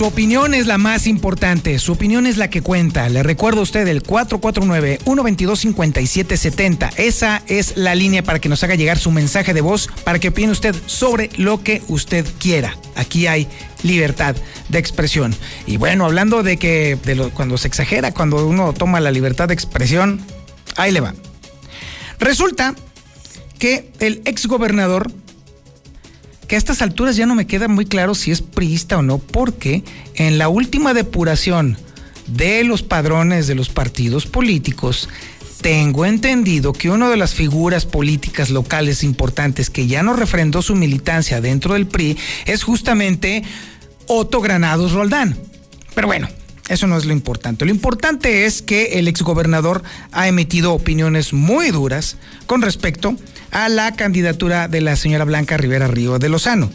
Su 0.03 0.09
opinión 0.09 0.53
es 0.53 0.67
la 0.67 0.79
más 0.79 1.07
importante, 1.07 1.79
su 1.79 1.93
opinión 1.93 2.27
es 2.27 2.37
la 2.37 2.51
que 2.51 2.61
cuenta. 2.61 3.09
Le 3.09 3.23
recuerdo 3.23 3.61
a 3.61 3.63
usted 3.63 3.87
el 3.87 4.03
449-122-5770. 4.03 6.91
Esa 6.97 7.41
es 7.47 7.77
la 7.77 7.95
línea 7.95 8.25
para 8.25 8.41
que 8.41 8.49
nos 8.49 8.65
haga 8.65 8.75
llegar 8.75 8.99
su 8.99 9.13
mensaje 9.13 9.55
de 9.55 9.61
voz, 9.61 9.89
para 10.03 10.19
que 10.19 10.31
opine 10.31 10.51
usted 10.51 10.75
sobre 10.87 11.31
lo 11.37 11.63
que 11.63 11.83
usted 11.87 12.27
quiera. 12.41 12.77
Aquí 12.97 13.29
hay 13.29 13.47
libertad 13.85 14.35
de 14.71 14.79
expresión. 14.81 15.37
Y 15.69 15.77
bueno, 15.77 16.05
hablando 16.05 16.43
de 16.43 16.57
que 16.57 16.99
cuando 17.35 17.57
se 17.57 17.69
exagera, 17.69 18.13
cuando 18.13 18.45
uno 18.45 18.73
toma 18.73 18.99
la 18.99 19.13
libertad 19.13 19.47
de 19.47 19.55
expresión, 19.55 20.21
ahí 20.75 20.91
le 20.91 20.99
va. 20.99 21.15
Resulta 22.19 22.75
que 23.61 23.93
el 24.01 24.21
exgobernador 24.25 25.13
que 26.53 26.57
a 26.57 26.59
estas 26.59 26.83
alturas 26.83 27.17
ya 27.17 27.25
no 27.25 27.35
me 27.35 27.47
queda 27.47 27.67
muy 27.67 27.87
claro 27.87 28.15
si 28.15 28.31
es 28.31 28.43
priista 28.43 28.99
o 28.99 29.03
no, 29.03 29.17
porque 29.17 29.85
en 30.17 30.37
la 30.37 30.51
última 30.51 30.93
depuración 30.93 31.79
de 32.27 32.63
los 32.63 32.83
padrones 32.83 33.47
de 33.47 33.55
los 33.55 33.71
partidos 33.71 34.27
políticos, 34.27 35.09
tengo 35.63 36.05
entendido 36.05 36.75
que 36.75 36.91
una 36.91 37.09
de 37.09 37.17
las 37.17 37.33
figuras 37.33 37.87
políticas 37.87 38.51
locales 38.51 39.03
importantes 39.03 39.71
que 39.71 39.87
ya 39.87 40.03
no 40.03 40.13
refrendó 40.13 40.61
su 40.61 40.75
militancia 40.75 41.41
dentro 41.41 41.73
del 41.73 41.87
PRI 41.87 42.19
es 42.45 42.65
justamente 42.65 43.45
Otto 44.07 44.43
Granados 44.43 44.93
Roldán. 44.93 45.39
Pero 45.95 46.07
bueno, 46.07 46.29
eso 46.69 46.87
no 46.87 46.97
es 46.97 47.05
lo 47.05 47.13
importante. 47.13 47.65
Lo 47.65 47.71
importante 47.71 48.45
es 48.47 48.63
que 48.63 48.99
el 48.99 49.09
exgobernador 49.09 49.83
ha 50.13 50.29
emitido 50.29 50.73
opiniones 50.73 51.33
muy 51.33 51.71
duras 51.71 52.17
con 52.47 52.63
respecto 52.63 53.17
a 53.51 53.69
la 53.69 53.95
candidatura 53.95 54.69
de 54.69 54.81
la 54.81 54.97
señora 54.97 55.25
Blanca 55.25 55.57
Rivera 55.57 55.89
Río 55.89 56.19
de 56.19 56.29
Lozano. 56.29 56.71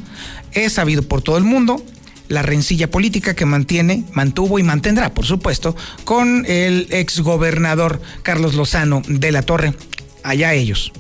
Es 0.52 0.74
sabido 0.74 1.04
por 1.04 1.22
todo 1.22 1.38
el 1.38 1.44
mundo 1.44 1.84
la 2.28 2.42
rencilla 2.42 2.92
política 2.92 3.34
que 3.34 3.46
mantiene, 3.46 4.04
mantuvo 4.14 4.60
y 4.60 4.64
mantendrá, 4.64 5.14
por 5.14 5.26
supuesto, 5.26 5.76
con 6.04 6.46
el 6.46 6.88
exgobernador 6.92 8.02
Carlos 8.24 8.54
Lozano 8.56 9.02
de 9.08 9.32
la 9.32 9.42
Torre. 9.42 9.74
Allá 10.24 10.54
ellos. 10.54 10.92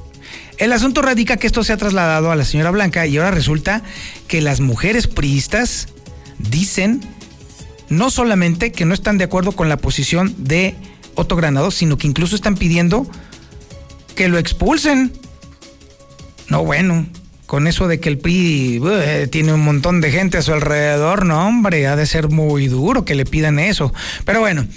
El 0.57 0.73
asunto 0.73 1.01
radica 1.01 1.37
que 1.37 1.45
esto 1.45 1.63
se 1.63 1.73
ha 1.73 1.77
trasladado 1.77 2.31
a 2.31 2.35
la 2.35 2.45
señora 2.45 2.71
Blanca 2.71 3.05
y 3.05 3.17
ahora 3.17 3.31
resulta 3.31 3.83
que 4.27 4.41
las 4.41 4.59
mujeres 4.59 5.07
priistas 5.07 5.89
dicen 6.39 7.01
no 7.89 8.09
solamente 8.09 8.71
que 8.71 8.85
no 8.85 8.93
están 8.93 9.17
de 9.17 9.23
acuerdo 9.23 9.51
con 9.51 9.69
la 9.69 9.77
posición 9.77 10.33
de 10.37 10.75
Otto 11.15 11.35
Granado, 11.35 11.71
sino 11.71 11.97
que 11.97 12.07
incluso 12.07 12.35
están 12.35 12.55
pidiendo 12.55 13.09
que 14.15 14.27
lo 14.27 14.37
expulsen. 14.37 15.13
No, 16.49 16.63
bueno, 16.63 17.07
con 17.45 17.65
eso 17.65 17.87
de 17.87 17.99
que 17.99 18.09
el 18.09 18.17
PRI 18.17 18.79
uh, 18.79 19.27
tiene 19.29 19.53
un 19.53 19.61
montón 19.61 20.01
de 20.01 20.11
gente 20.11 20.37
a 20.37 20.41
su 20.41 20.53
alrededor, 20.53 21.25
no, 21.25 21.47
hombre, 21.47 21.87
ha 21.87 21.95
de 21.95 22.05
ser 22.05 22.29
muy 22.29 22.67
duro 22.67 23.05
que 23.05 23.15
le 23.15 23.25
pidan 23.25 23.57
eso. 23.57 23.93
Pero 24.25 24.41
bueno, 24.41 24.67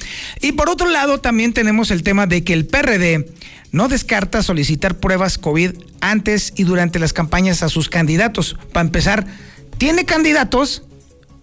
y 0.40 0.52
por 0.52 0.70
otro 0.70 0.88
lado 0.88 1.18
también 1.20 1.52
tenemos 1.52 1.90
el 1.90 2.02
tema 2.02 2.26
de 2.26 2.44
que 2.44 2.52
el 2.52 2.66
PRD 2.66 3.28
no 3.72 3.88
descarta 3.88 4.42
solicitar 4.42 4.98
pruebas 4.98 5.38
COVID 5.38 5.72
antes 6.00 6.52
y 6.56 6.64
durante 6.64 6.98
las 6.98 7.12
campañas 7.12 7.62
a 7.62 7.68
sus 7.68 7.88
candidatos. 7.88 8.56
Para 8.72 8.86
empezar, 8.86 9.26
tiene 9.78 10.04
candidatos 10.04 10.84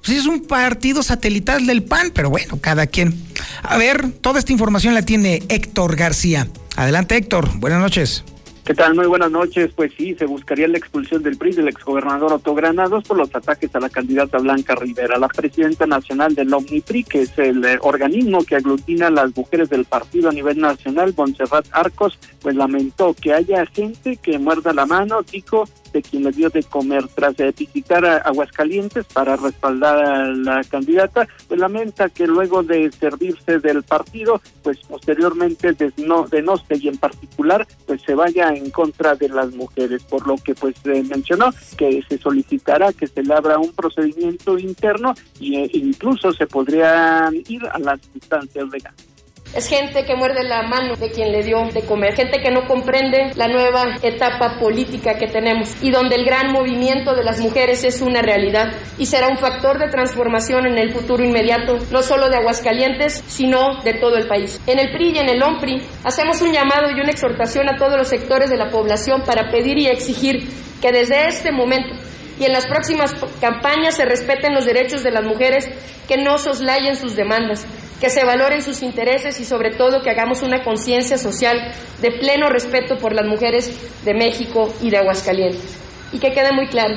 pues 0.08 0.20
es 0.20 0.26
un 0.26 0.40
partido 0.40 1.04
satelital 1.04 1.66
del 1.66 1.84
PAN, 1.84 2.12
pero 2.14 2.30
bueno, 2.30 2.60
cada 2.62 2.88
quien. 2.88 3.14
A 3.62 3.76
ver, 3.78 4.10
toda 4.22 4.40
esta 4.40 4.54
información 4.54 4.94
la 4.94 5.02
tiene 5.02 5.44
Héctor 5.50 5.98
García. 5.98 6.48
Adelante, 6.78 7.18
Héctor. 7.18 7.58
Buenas 7.60 7.82
noches. 7.82 8.24
¿Qué 8.68 8.74
tal? 8.74 8.96
Muy 8.96 9.06
buenas 9.06 9.32
noches. 9.32 9.72
Pues 9.74 9.94
sí, 9.98 10.14
se 10.16 10.26
buscaría 10.26 10.68
la 10.68 10.78
expulsión 10.78 11.24
del 11.24 11.38
PRI 11.38 11.54
del 11.54 11.70
exgobernador 11.70 12.34
Otto 12.34 12.54
Granados 12.54 13.06
por 13.06 13.16
los 13.16 13.34
ataques 13.34 13.74
a 13.74 13.80
la 13.80 13.88
candidata 13.88 14.40
Blanca 14.40 14.76
Rivera, 14.76 15.18
la 15.18 15.30
presidenta 15.30 15.86
nacional 15.86 16.36
del 16.36 16.54
OmniPRI, 16.54 17.06
que 17.06 17.22
es 17.22 17.40
el 17.40 17.64
eh, 17.64 17.78
organismo 17.80 18.44
que 18.44 18.58
aglutina 18.58 19.08
a 19.08 19.12
las 19.12 19.34
mujeres 19.34 19.70
del 19.70 19.86
partido 19.86 20.30
a 20.30 20.34
nivel 20.34 20.60
nacional, 20.60 21.14
Montserrat 21.16 21.66
Arcos, 21.72 22.20
pues 22.42 22.58
lamentó 22.58 23.14
que 23.14 23.34
haya 23.34 23.66
gente 23.68 24.18
que 24.18 24.38
muerda 24.38 24.74
la 24.74 24.86
mano, 24.86 25.22
dijo, 25.22 25.64
de 25.94 26.02
quien 26.02 26.24
le 26.24 26.32
dio 26.32 26.50
de 26.50 26.64
comer 26.64 27.08
tras 27.16 27.38
de 27.38 27.52
visitar 27.52 28.06
a 28.06 28.18
Aguascalientes 28.18 29.06
para 29.06 29.36
respaldar 29.36 30.04
a 30.04 30.28
la 30.34 30.64
candidata, 30.64 31.28
pues 31.48 31.60
lamenta 31.60 32.10
que 32.10 32.28
luego 32.28 32.64
de 32.64 32.92
servirse 32.92 33.60
del 33.60 33.84
partido, 33.84 34.42
pues 34.64 34.80
posteriormente 34.88 35.74
de, 35.74 35.92
no, 35.98 36.28
y 36.70 36.88
en 36.88 36.98
particular, 36.98 37.68
pues 37.86 38.02
se 38.02 38.14
vaya 38.14 38.54
en 38.58 38.70
contra 38.72 39.16
de 39.16 39.30
las 39.30 39.54
mujeres, 39.54 40.04
por 40.04 40.28
lo 40.28 40.36
que 40.38 40.56
pues 40.56 40.76
mencionó 40.86 41.52
que 41.78 42.02
se 42.08 42.18
solicitará 42.18 42.92
que 42.94 43.08
se 43.08 43.24
le 43.24 43.34
abra 43.34 43.60
un 43.60 43.74
procedimiento 43.74 44.58
interno 44.58 45.14
e 45.40 45.70
incluso 45.74 46.34
se 46.34 46.48
podrían 46.48 47.36
ir 47.48 47.66
a 47.72 47.80
las 47.80 48.00
instancias 48.14 48.68
legales. 48.70 49.17
Es 49.54 49.70
gente 49.70 50.06
que 50.06 50.16
muerde 50.16 50.44
la 50.44 50.64
mano 50.64 50.96
de 50.96 51.10
quien 51.10 51.32
le 51.32 51.42
dio 51.42 51.58
de 51.74 51.82
comer, 51.82 52.16
gente 52.16 52.42
que 52.42 52.52
no 52.52 52.68
comprende 52.68 53.32
la 53.36 53.48
nueva 53.48 53.96
etapa 54.02 54.60
política 54.60 55.16
que 55.16 55.28
tenemos 55.28 55.76
y 55.82 55.90
donde 55.90 56.16
el 56.16 56.26
gran 56.26 56.52
movimiento 56.52 57.16
de 57.16 57.24
las 57.24 57.40
mujeres 57.40 57.84
es 57.84 58.02
una 58.02 58.22
realidad 58.22 58.72
y 58.98 59.06
será 59.06 59.28
un 59.28 59.38
factor 59.38 59.80
de 59.80 59.90
transformación 59.90 60.68
en 60.68 60.78
el 60.78 60.92
futuro 60.92 61.24
inmediato, 61.24 61.78
no 61.92 62.04
solo 62.04 62.30
de 62.30 62.38
Aguascalientes, 62.38 63.24
sino 63.28 63.82
de 63.84 63.94
todo 63.94 64.18
el 64.18 64.28
país. 64.28 64.60
En 64.68 64.80
el 64.80 64.92
PRI 64.92 65.14
y 65.16 65.20
en 65.20 65.30
el 65.30 65.42
OMPRI 65.42 65.82
hacemos 66.04 66.42
un 66.42 66.52
llamado 66.52 66.92
y 66.92 67.00
una 67.00 67.12
exhortación 67.12 67.70
a 67.70 67.78
todos 67.78 67.98
los 67.98 68.08
sectores 68.08 68.50
de 68.50 68.58
la 68.58 68.70
población 68.70 69.24
para 69.26 69.50
pedir 69.50 69.78
y 69.80 69.88
exigir 69.88 70.48
que 70.82 70.92
desde 70.92 71.28
este 71.28 71.52
momento 71.52 71.96
y 72.40 72.46
en 72.46 72.54
las 72.54 72.68
próximas 72.68 73.16
campañas 73.42 73.96
se 73.96 74.06
respeten 74.06 74.54
los 74.54 74.66
derechos 74.66 75.04
de 75.04 75.12
las 75.12 75.26
mujeres, 75.26 75.68
que 76.08 76.18
no 76.18 76.38
soslayen 76.38 76.96
sus 76.96 77.16
demandas, 77.16 77.66
que 78.00 78.10
se 78.10 78.24
valoren 78.24 78.62
sus 78.62 78.84
intereses 78.84 79.40
y 79.40 79.46
sobre 79.46 79.72
todo 79.72 80.02
que 80.02 80.10
hagamos 80.10 80.44
una 80.44 80.64
conciencia 80.64 81.18
social 81.18 81.58
de 82.02 82.12
pleno 82.12 82.50
respeto 82.50 82.98
por 82.98 83.14
las 83.14 83.26
mujeres 83.26 83.72
de 84.06 84.14
México 84.14 84.74
y 84.82 84.90
de 84.90 84.98
Aguascalientes. 84.98 85.78
Y 86.12 86.20
que 86.20 86.32
quede 86.32 86.52
muy 86.52 86.68
claro, 86.68 86.96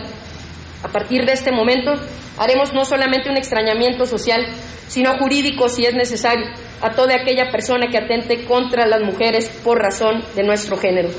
a 0.83 0.89
partir 0.89 1.25
de 1.25 1.33
este 1.33 1.53
momento 1.53 1.93
haremos 2.39 2.73
no 2.73 2.85
solamente 2.85 3.31
un 3.31 3.37
extrañamiento 3.37 4.07
social, 4.07 4.47
sino 4.89 5.17
jurídico 5.19 5.69
si 5.69 5.85
es 5.85 5.95
necesario, 5.95 6.47
a 6.81 6.91
toda 6.93 7.15
aquella 7.15 7.51
persona 7.51 7.87
que 7.91 7.99
atente 7.99 8.45
contra 8.45 8.87
las 8.87 9.03
mujeres 9.03 9.49
por 9.63 9.79
razón 9.79 10.23
de 10.35 10.43
nuestro 10.43 10.77
género. 10.77 11.11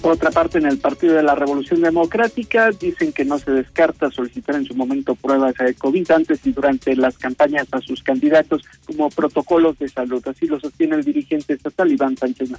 Por 0.00 0.12
otra 0.12 0.30
parte, 0.30 0.58
en 0.58 0.66
el 0.66 0.78
Partido 0.78 1.14
de 1.14 1.22
la 1.22 1.34
Revolución 1.34 1.80
Democrática 1.80 2.70
dicen 2.70 3.12
que 3.12 3.24
no 3.24 3.38
se 3.38 3.50
descarta 3.50 4.10
solicitar 4.10 4.56
en 4.56 4.64
su 4.64 4.74
momento 4.74 5.14
pruebas 5.14 5.54
de 5.54 5.74
COVID 5.74 6.10
antes 6.12 6.40
y 6.44 6.52
durante 6.52 6.94
las 6.94 7.18
campañas 7.18 7.66
a 7.72 7.80
sus 7.80 8.02
candidatos 8.02 8.62
como 8.86 9.08
protocolos 9.10 9.78
de 9.78 9.88
salud. 9.88 10.22
Así 10.26 10.46
lo 10.46 10.60
sostiene 10.60 10.96
el 10.96 11.04
dirigente 11.04 11.54
estatal 11.54 11.90
Iván 11.90 12.16
Sánchez. 12.16 12.50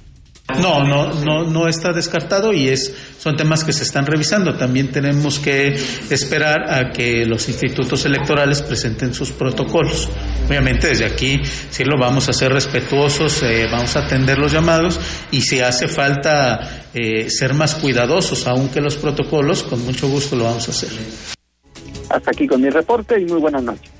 No, 0.58 0.84
no, 0.84 1.12
no, 1.24 1.44
no 1.44 1.68
está 1.68 1.92
descartado 1.92 2.52
y 2.52 2.68
es 2.68 2.92
son 3.18 3.36
temas 3.36 3.64
que 3.64 3.72
se 3.72 3.84
están 3.84 4.06
revisando. 4.06 4.56
También 4.56 4.90
tenemos 4.90 5.38
que 5.38 5.68
esperar 6.10 6.72
a 6.72 6.90
que 6.90 7.24
los 7.24 7.48
institutos 7.48 8.04
electorales 8.04 8.62
presenten 8.62 9.14
sus 9.14 9.30
protocolos. 9.30 10.08
Obviamente 10.48 10.88
desde 10.88 11.06
aquí 11.06 11.40
sí 11.70 11.84
lo 11.84 11.98
vamos 11.98 12.28
a 12.28 12.32
hacer 12.32 12.52
respetuosos, 12.52 13.42
eh, 13.42 13.68
vamos 13.70 13.94
a 13.96 14.00
atender 14.00 14.38
los 14.38 14.52
llamados 14.52 15.00
y 15.30 15.42
si 15.42 15.60
hace 15.60 15.88
falta 15.88 16.79
eh, 16.94 17.30
ser 17.30 17.54
más 17.54 17.74
cuidadosos 17.74 18.46
aún 18.46 18.68
que 18.68 18.80
los 18.80 18.96
protocolos, 18.96 19.62
con 19.62 19.84
mucho 19.84 20.08
gusto 20.08 20.36
lo 20.36 20.44
vamos 20.44 20.68
a 20.68 20.70
hacer. 20.70 20.90
Hasta 22.08 22.30
aquí 22.30 22.46
con 22.46 22.60
mi 22.60 22.70
reporte 22.70 23.20
y 23.20 23.24
muy 23.24 23.40
buenas 23.40 23.62
noches. 23.62 23.90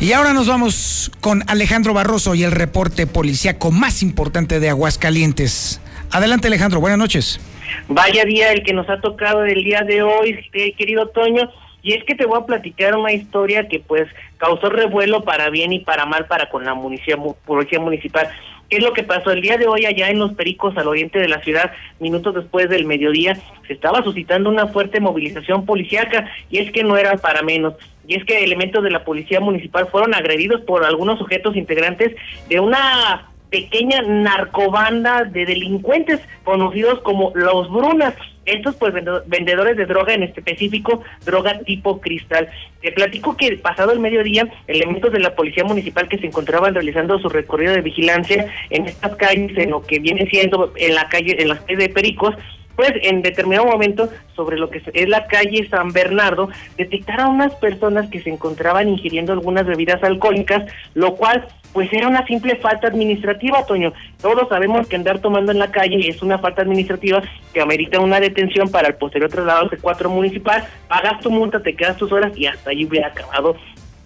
Y 0.00 0.12
ahora 0.12 0.32
nos 0.32 0.46
vamos 0.46 1.10
con 1.20 1.42
Alejandro 1.48 1.92
Barroso 1.92 2.36
y 2.36 2.44
el 2.44 2.52
reporte 2.52 3.08
policíaco 3.08 3.72
más 3.72 4.02
importante 4.02 4.60
de 4.60 4.68
Aguascalientes. 4.68 5.80
Adelante 6.12 6.46
Alejandro, 6.46 6.80
buenas 6.80 6.98
noches. 6.98 7.40
Vaya 7.88 8.24
día 8.24 8.52
el 8.52 8.62
que 8.62 8.72
nos 8.72 8.88
ha 8.88 9.00
tocado 9.00 9.44
el 9.44 9.64
día 9.64 9.82
de 9.82 10.02
hoy, 10.02 10.38
eh, 10.52 10.72
querido 10.76 11.08
Toño. 11.08 11.50
Y 11.82 11.94
es 11.94 12.04
que 12.04 12.14
te 12.14 12.26
voy 12.26 12.40
a 12.40 12.46
platicar 12.46 12.96
una 12.96 13.12
historia 13.12 13.68
que 13.68 13.80
pues 13.80 14.08
causó 14.36 14.68
revuelo 14.68 15.24
para 15.24 15.48
bien 15.50 15.72
y 15.72 15.80
para 15.80 16.06
mal 16.06 16.26
para 16.26 16.48
con 16.48 16.64
la 16.64 16.74
policía 16.74 17.80
municipal. 17.80 18.28
¿Qué 18.68 18.76
es 18.76 18.82
lo 18.82 18.92
que 18.92 19.02
pasó 19.02 19.30
el 19.30 19.40
día 19.40 19.56
de 19.56 19.66
hoy 19.66 19.86
allá 19.86 20.10
en 20.10 20.18
Los 20.18 20.34
Pericos, 20.34 20.76
al 20.76 20.88
oriente 20.88 21.18
de 21.18 21.28
la 21.28 21.40
ciudad, 21.40 21.72
minutos 22.00 22.34
después 22.34 22.68
del 22.68 22.84
mediodía? 22.84 23.38
Se 23.66 23.72
estaba 23.72 24.02
suscitando 24.02 24.50
una 24.50 24.66
fuerte 24.66 25.00
movilización 25.00 25.64
policíaca 25.64 26.30
y 26.50 26.58
es 26.58 26.70
que 26.70 26.84
no 26.84 26.98
era 26.98 27.16
para 27.16 27.42
menos. 27.42 27.74
Y 28.06 28.16
es 28.16 28.24
que 28.24 28.44
elementos 28.44 28.84
de 28.84 28.90
la 28.90 29.04
policía 29.04 29.40
municipal 29.40 29.86
fueron 29.86 30.14
agredidos 30.14 30.60
por 30.62 30.84
algunos 30.84 31.18
sujetos 31.18 31.56
integrantes 31.56 32.14
de 32.50 32.60
una 32.60 33.28
pequeña 33.50 34.02
narcobanda 34.02 35.24
de 35.24 35.46
delincuentes 35.46 36.20
conocidos 36.44 37.00
como 37.00 37.32
los 37.34 37.70
Brunas. 37.70 38.14
Estos 38.48 38.76
pues 38.76 38.94
vendedores 39.26 39.76
de 39.76 39.86
droga, 39.86 40.14
en 40.14 40.22
específico 40.22 41.02
droga 41.24 41.58
tipo 41.60 42.00
cristal. 42.00 42.48
Te 42.80 42.92
platico 42.92 43.36
que 43.36 43.56
pasado 43.56 43.92
el 43.92 44.00
mediodía, 44.00 44.48
elementos 44.66 45.12
de 45.12 45.20
la 45.20 45.34
policía 45.34 45.64
municipal 45.64 46.08
que 46.08 46.18
se 46.18 46.26
encontraban 46.26 46.74
realizando 46.74 47.18
su 47.18 47.28
recorrido 47.28 47.72
de 47.72 47.82
vigilancia 47.82 48.46
en 48.70 48.86
estas 48.86 49.16
calles, 49.16 49.56
en 49.58 49.70
lo 49.70 49.82
que 49.82 49.98
viene 49.98 50.26
siendo 50.30 50.72
en 50.76 50.94
la 50.94 51.08
calle, 51.08 51.42
en 51.42 51.48
las 51.48 51.60
calles 51.60 51.78
de 51.78 51.88
Pericos, 51.90 52.34
pues 52.78 52.92
en 53.02 53.22
determinado 53.22 53.66
momento 53.66 54.08
sobre 54.36 54.56
lo 54.56 54.70
que 54.70 54.80
es 54.94 55.08
la 55.08 55.26
calle 55.26 55.68
San 55.68 55.90
Bernardo 55.90 56.48
detectaron 56.76 57.34
unas 57.34 57.52
personas 57.56 58.08
que 58.08 58.22
se 58.22 58.30
encontraban 58.30 58.88
ingiriendo 58.88 59.32
algunas 59.32 59.66
bebidas 59.66 60.00
alcohólicas, 60.04 60.62
lo 60.94 61.16
cual 61.16 61.48
pues 61.72 61.92
era 61.92 62.06
una 62.06 62.24
simple 62.24 62.54
falta 62.54 62.86
administrativa, 62.86 63.66
Toño. 63.66 63.92
Todos 64.22 64.48
sabemos 64.48 64.86
que 64.86 64.94
andar 64.94 65.18
tomando 65.18 65.50
en 65.50 65.58
la 65.58 65.72
calle 65.72 66.08
es 66.08 66.22
una 66.22 66.38
falta 66.38 66.62
administrativa 66.62 67.20
que 67.52 67.60
amerita 67.60 67.98
una 67.98 68.20
detención 68.20 68.70
para 68.70 68.86
el 68.86 68.94
posterior 68.94 69.28
traslado 69.28 69.68
de 69.68 69.78
cuatro 69.78 70.08
municipal, 70.08 70.64
pagas 70.86 71.18
tu 71.18 71.32
multa, 71.32 71.60
te 71.60 71.74
quedas 71.74 71.96
tus 71.96 72.12
horas 72.12 72.30
y 72.36 72.46
hasta 72.46 72.70
ahí 72.70 72.84
hubiera 72.84 73.08
acabado 73.08 73.56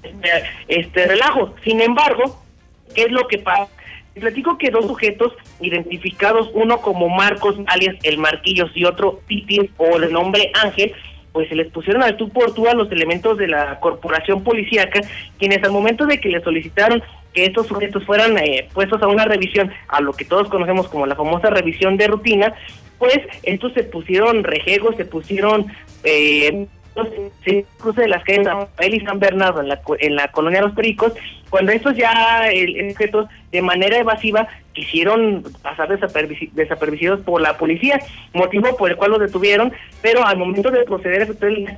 este, 0.02 0.30
este 0.68 1.08
relajo. 1.08 1.54
Sin 1.62 1.82
embargo, 1.82 2.42
¿qué 2.94 3.02
es 3.02 3.12
lo 3.12 3.28
que 3.28 3.36
pasa? 3.36 3.68
Platico 4.20 4.58
que 4.58 4.70
dos 4.70 4.86
sujetos 4.86 5.32
identificados, 5.60 6.50
uno 6.54 6.80
como 6.80 7.08
Marcos, 7.08 7.56
alias 7.66 7.96
El 8.02 8.18
Marquillos, 8.18 8.70
y 8.74 8.84
otro 8.84 9.20
Titi, 9.26 9.70
o 9.76 9.98
de 9.98 10.08
nombre 10.08 10.52
Ángel, 10.62 10.92
pues 11.32 11.48
se 11.48 11.54
les 11.54 11.70
pusieron 11.72 12.02
al 12.02 12.16
tú 12.16 12.28
por 12.28 12.52
tú 12.54 12.68
a 12.68 12.74
los 12.74 12.92
elementos 12.92 13.38
de 13.38 13.48
la 13.48 13.80
corporación 13.80 14.44
policíaca, 14.44 15.00
quienes 15.38 15.62
al 15.64 15.72
momento 15.72 16.06
de 16.06 16.20
que 16.20 16.28
les 16.28 16.44
solicitaron 16.44 17.02
que 17.32 17.46
estos 17.46 17.66
sujetos 17.66 18.04
fueran 18.04 18.36
eh, 18.38 18.68
puestos 18.74 19.02
a 19.02 19.08
una 19.08 19.24
revisión, 19.24 19.72
a 19.88 20.00
lo 20.00 20.12
que 20.12 20.26
todos 20.26 20.48
conocemos 20.48 20.88
como 20.88 21.06
la 21.06 21.16
famosa 21.16 21.48
revisión 21.48 21.96
de 21.96 22.08
rutina, 22.08 22.52
pues 22.98 23.18
estos 23.42 23.72
se 23.72 23.84
pusieron 23.84 24.44
rejegos, 24.44 24.96
se 24.96 25.04
pusieron... 25.04 25.66
Eh, 26.04 26.66
se 27.44 27.64
cruce 27.78 28.02
de 28.02 28.08
las 28.08 28.24
calles 28.24 28.44
San 28.44 28.60
Rafael 28.60 28.94
y 28.94 29.00
San 29.00 29.18
Bernardo 29.18 29.60
en 29.60 29.68
la, 29.68 29.80
en 29.98 30.16
la 30.16 30.28
colonia 30.28 30.60
Los 30.60 30.74
Pericos, 30.74 31.12
cuando 31.50 31.72
estos 31.72 31.96
ya 31.96 32.50
el, 32.50 32.90
objetos 32.90 33.28
de 33.50 33.62
manera 33.62 33.98
evasiva 33.98 34.48
quisieron 34.72 35.42
pasar 35.62 35.88
desapercibidos 35.88 37.20
por 37.20 37.40
la 37.40 37.58
policía, 37.58 38.00
motivo 38.32 38.76
por 38.76 38.90
el 38.90 38.96
cual 38.96 39.12
los 39.12 39.20
detuvieron, 39.20 39.72
pero 40.00 40.24
al 40.26 40.38
momento 40.38 40.70
de 40.70 40.84
proceder 40.84 41.28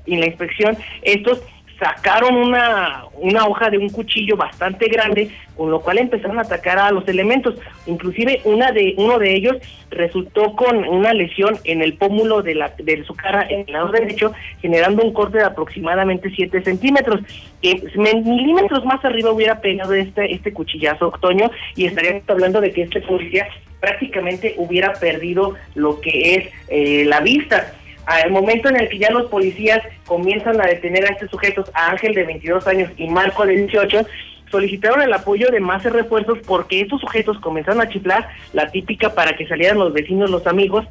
en 0.06 0.20
la 0.20 0.26
inspección, 0.26 0.76
estos 1.02 1.42
sacaron 1.78 2.36
una, 2.36 3.04
una 3.16 3.46
hoja 3.46 3.70
de 3.70 3.78
un 3.78 3.88
cuchillo 3.88 4.36
bastante 4.36 4.88
grande, 4.88 5.30
con 5.56 5.70
lo 5.70 5.80
cual 5.80 5.98
empezaron 5.98 6.38
a 6.38 6.42
atacar 6.42 6.78
a 6.78 6.90
los 6.90 7.06
elementos. 7.08 7.54
Inclusive 7.86 8.40
una 8.44 8.72
de, 8.72 8.94
uno 8.96 9.18
de 9.18 9.34
ellos 9.34 9.56
resultó 9.90 10.54
con 10.54 10.76
una 10.88 11.12
lesión 11.12 11.56
en 11.64 11.82
el 11.82 11.94
pómulo 11.94 12.42
de, 12.42 12.54
la, 12.54 12.72
de 12.78 13.04
su 13.04 13.14
cara 13.14 13.46
en 13.48 13.64
el 13.66 13.72
lado 13.72 13.88
derecho, 13.88 14.32
generando 14.60 15.02
un 15.02 15.12
corte 15.12 15.38
de 15.38 15.44
aproximadamente 15.44 16.30
7 16.34 16.62
centímetros. 16.62 17.20
Que 17.60 17.82
milímetros 17.96 18.84
más 18.84 19.04
arriba 19.04 19.32
hubiera 19.32 19.60
pegado 19.60 19.94
este, 19.94 20.32
este 20.32 20.52
cuchillazo, 20.52 21.12
Toño, 21.20 21.50
y 21.76 21.86
estaríamos 21.86 22.28
hablando 22.28 22.60
de 22.60 22.72
que 22.72 22.82
este 22.82 23.00
policía 23.00 23.48
prácticamente 23.80 24.54
hubiera 24.56 24.94
perdido 24.94 25.54
lo 25.74 26.00
que 26.00 26.34
es 26.34 26.48
eh, 26.68 27.04
la 27.04 27.20
vista 27.20 27.74
al 28.06 28.30
momento 28.30 28.68
en 28.68 28.76
el 28.76 28.88
que 28.88 28.98
ya 28.98 29.10
los 29.10 29.30
policías 29.30 29.80
comienzan 30.06 30.60
a 30.60 30.66
detener 30.66 31.04
a 31.04 31.12
estos 31.12 31.30
sujetos, 31.30 31.70
a 31.74 31.90
Ángel 31.90 32.14
de 32.14 32.24
22 32.24 32.66
años 32.66 32.90
y 32.96 33.08
Marco 33.08 33.46
de 33.46 33.56
18, 33.56 34.06
solicitaron 34.50 35.02
el 35.02 35.12
apoyo 35.12 35.50
de 35.50 35.60
más 35.60 35.82
refuerzos 35.84 36.38
porque 36.46 36.80
estos 36.80 37.00
sujetos 37.00 37.38
comenzaron 37.40 37.80
a 37.80 37.88
chiflar 37.88 38.28
la 38.52 38.70
típica 38.70 39.14
para 39.14 39.36
que 39.36 39.46
salieran 39.46 39.78
los 39.78 39.92
vecinos, 39.92 40.30
los 40.30 40.46
amigos 40.46 40.86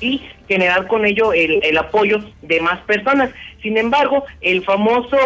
y 0.00 0.22
generar 0.46 0.86
con 0.86 1.06
ello 1.06 1.32
el, 1.32 1.60
el, 1.62 1.78
apoyo 1.78 2.18
de 2.42 2.60
más 2.60 2.80
personas. 2.80 3.30
Sin 3.62 3.78
embargo, 3.78 4.24
el 4.40 4.62
famoso 4.64 5.16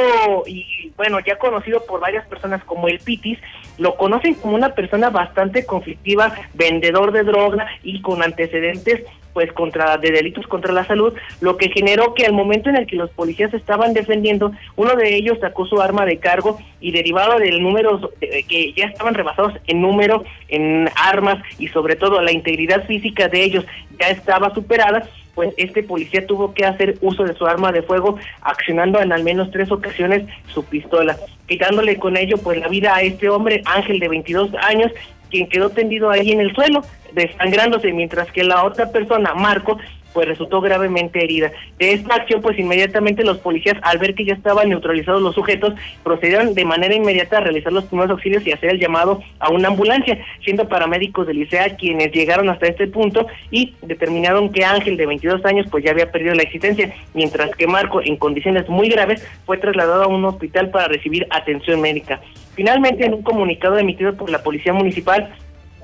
y 0.46 0.92
bueno, 0.96 1.18
ya 1.20 1.36
conocido 1.38 1.84
por 1.86 2.00
varias 2.00 2.26
personas 2.26 2.62
como 2.64 2.88
el 2.88 2.98
Pitis, 3.00 3.38
lo 3.78 3.96
conocen 3.96 4.34
como 4.34 4.54
una 4.54 4.74
persona 4.74 5.10
bastante 5.10 5.64
conflictiva, 5.66 6.34
vendedor 6.54 7.12
de 7.12 7.24
droga 7.24 7.66
y 7.82 8.00
con 8.00 8.22
antecedentes 8.22 9.04
pues 9.32 9.52
contra 9.52 9.96
de 9.96 10.10
delitos 10.10 10.46
contra 10.46 10.72
la 10.72 10.86
salud, 10.86 11.14
lo 11.40 11.56
que 11.56 11.70
generó 11.70 12.14
que 12.14 12.26
al 12.26 12.32
momento 12.32 12.68
en 12.68 12.76
el 12.76 12.86
que 12.86 12.96
los 12.96 13.10
policías 13.10 13.52
estaban 13.54 13.92
defendiendo, 13.92 14.52
uno 14.76 14.94
de 14.94 15.14
ellos 15.14 15.38
sacó 15.40 15.66
su 15.66 15.80
arma 15.80 16.04
de 16.04 16.18
cargo 16.18 16.58
y 16.80 16.92
derivado 16.92 17.38
del 17.38 17.62
número 17.62 18.10
eh, 18.20 18.44
que 18.48 18.72
ya 18.72 18.86
estaban 18.86 19.14
rebasados 19.14 19.54
en 19.66 19.80
número, 19.80 20.24
en 20.48 20.88
armas 20.96 21.42
y 21.58 21.68
sobre 21.68 21.96
todo 21.96 22.20
la 22.20 22.32
integridad 22.32 22.84
física 22.86 23.28
de 23.28 23.42
ellos 23.42 23.64
ya 23.98 24.08
estaba 24.08 24.52
superada, 24.54 25.08
pues 25.34 25.54
este 25.56 25.82
policía 25.82 26.26
tuvo 26.26 26.54
que 26.54 26.64
hacer 26.64 26.96
uso 27.00 27.24
de 27.24 27.34
su 27.34 27.46
arma 27.46 27.72
de 27.72 27.82
fuego, 27.82 28.18
accionando 28.42 29.00
en 29.00 29.12
al 29.12 29.22
menos 29.22 29.50
tres 29.50 29.70
ocasiones 29.70 30.24
su 30.52 30.64
pistola, 30.64 31.16
quitándole 31.46 31.96
con 31.96 32.16
ello 32.16 32.36
pues 32.38 32.58
la 32.58 32.68
vida 32.68 32.94
a 32.94 33.02
este 33.02 33.28
hombre, 33.28 33.62
Ángel 33.66 34.00
de 34.00 34.08
22 34.08 34.50
años, 34.62 34.92
quien 35.30 35.48
quedó 35.48 35.70
tendido 35.70 36.10
ahí 36.10 36.32
en 36.32 36.40
el 36.40 36.54
suelo, 36.54 36.82
desangrándose, 37.14 37.92
mientras 37.92 38.30
que 38.32 38.44
la 38.44 38.64
otra 38.64 38.90
persona, 38.90 39.34
Marco, 39.34 39.78
pues 40.12 40.28
resultó 40.28 40.60
gravemente 40.60 41.22
herida. 41.22 41.52
De 41.78 41.92
esta 41.92 42.14
acción, 42.16 42.40
pues 42.40 42.58
inmediatamente 42.58 43.24
los 43.24 43.38
policías, 43.38 43.76
al 43.82 43.98
ver 43.98 44.14
que 44.14 44.24
ya 44.24 44.34
estaban 44.34 44.68
neutralizados 44.68 45.22
los 45.22 45.34
sujetos, 45.34 45.74
procedieron 46.02 46.54
de 46.54 46.64
manera 46.64 46.94
inmediata 46.94 47.38
a 47.38 47.40
realizar 47.40 47.72
los 47.72 47.84
primeros 47.84 48.10
auxilios 48.10 48.46
y 48.46 48.52
hacer 48.52 48.70
el 48.70 48.80
llamado 48.80 49.22
a 49.38 49.50
una 49.50 49.68
ambulancia, 49.68 50.18
siendo 50.44 50.68
paramédicos 50.68 51.26
del 51.26 51.38
Licea 51.38 51.76
quienes 51.76 52.12
llegaron 52.12 52.48
hasta 52.48 52.66
este 52.66 52.86
punto 52.86 53.26
y 53.50 53.74
determinaron 53.82 54.50
que 54.50 54.64
Ángel, 54.64 54.96
de 54.96 55.06
22 55.06 55.44
años, 55.44 55.66
pues 55.70 55.84
ya 55.84 55.92
había 55.92 56.10
perdido 56.10 56.34
la 56.34 56.42
existencia, 56.42 56.92
mientras 57.14 57.54
que 57.56 57.66
Marco, 57.66 58.00
en 58.02 58.16
condiciones 58.16 58.68
muy 58.68 58.88
graves, 58.88 59.26
fue 59.46 59.58
trasladado 59.58 60.04
a 60.04 60.08
un 60.08 60.24
hospital 60.24 60.70
para 60.70 60.88
recibir 60.88 61.26
atención 61.30 61.80
médica. 61.80 62.20
Finalmente, 62.54 63.06
en 63.06 63.14
un 63.14 63.22
comunicado 63.22 63.78
emitido 63.78 64.14
por 64.14 64.28
la 64.28 64.42
Policía 64.42 64.72
Municipal, 64.72 65.32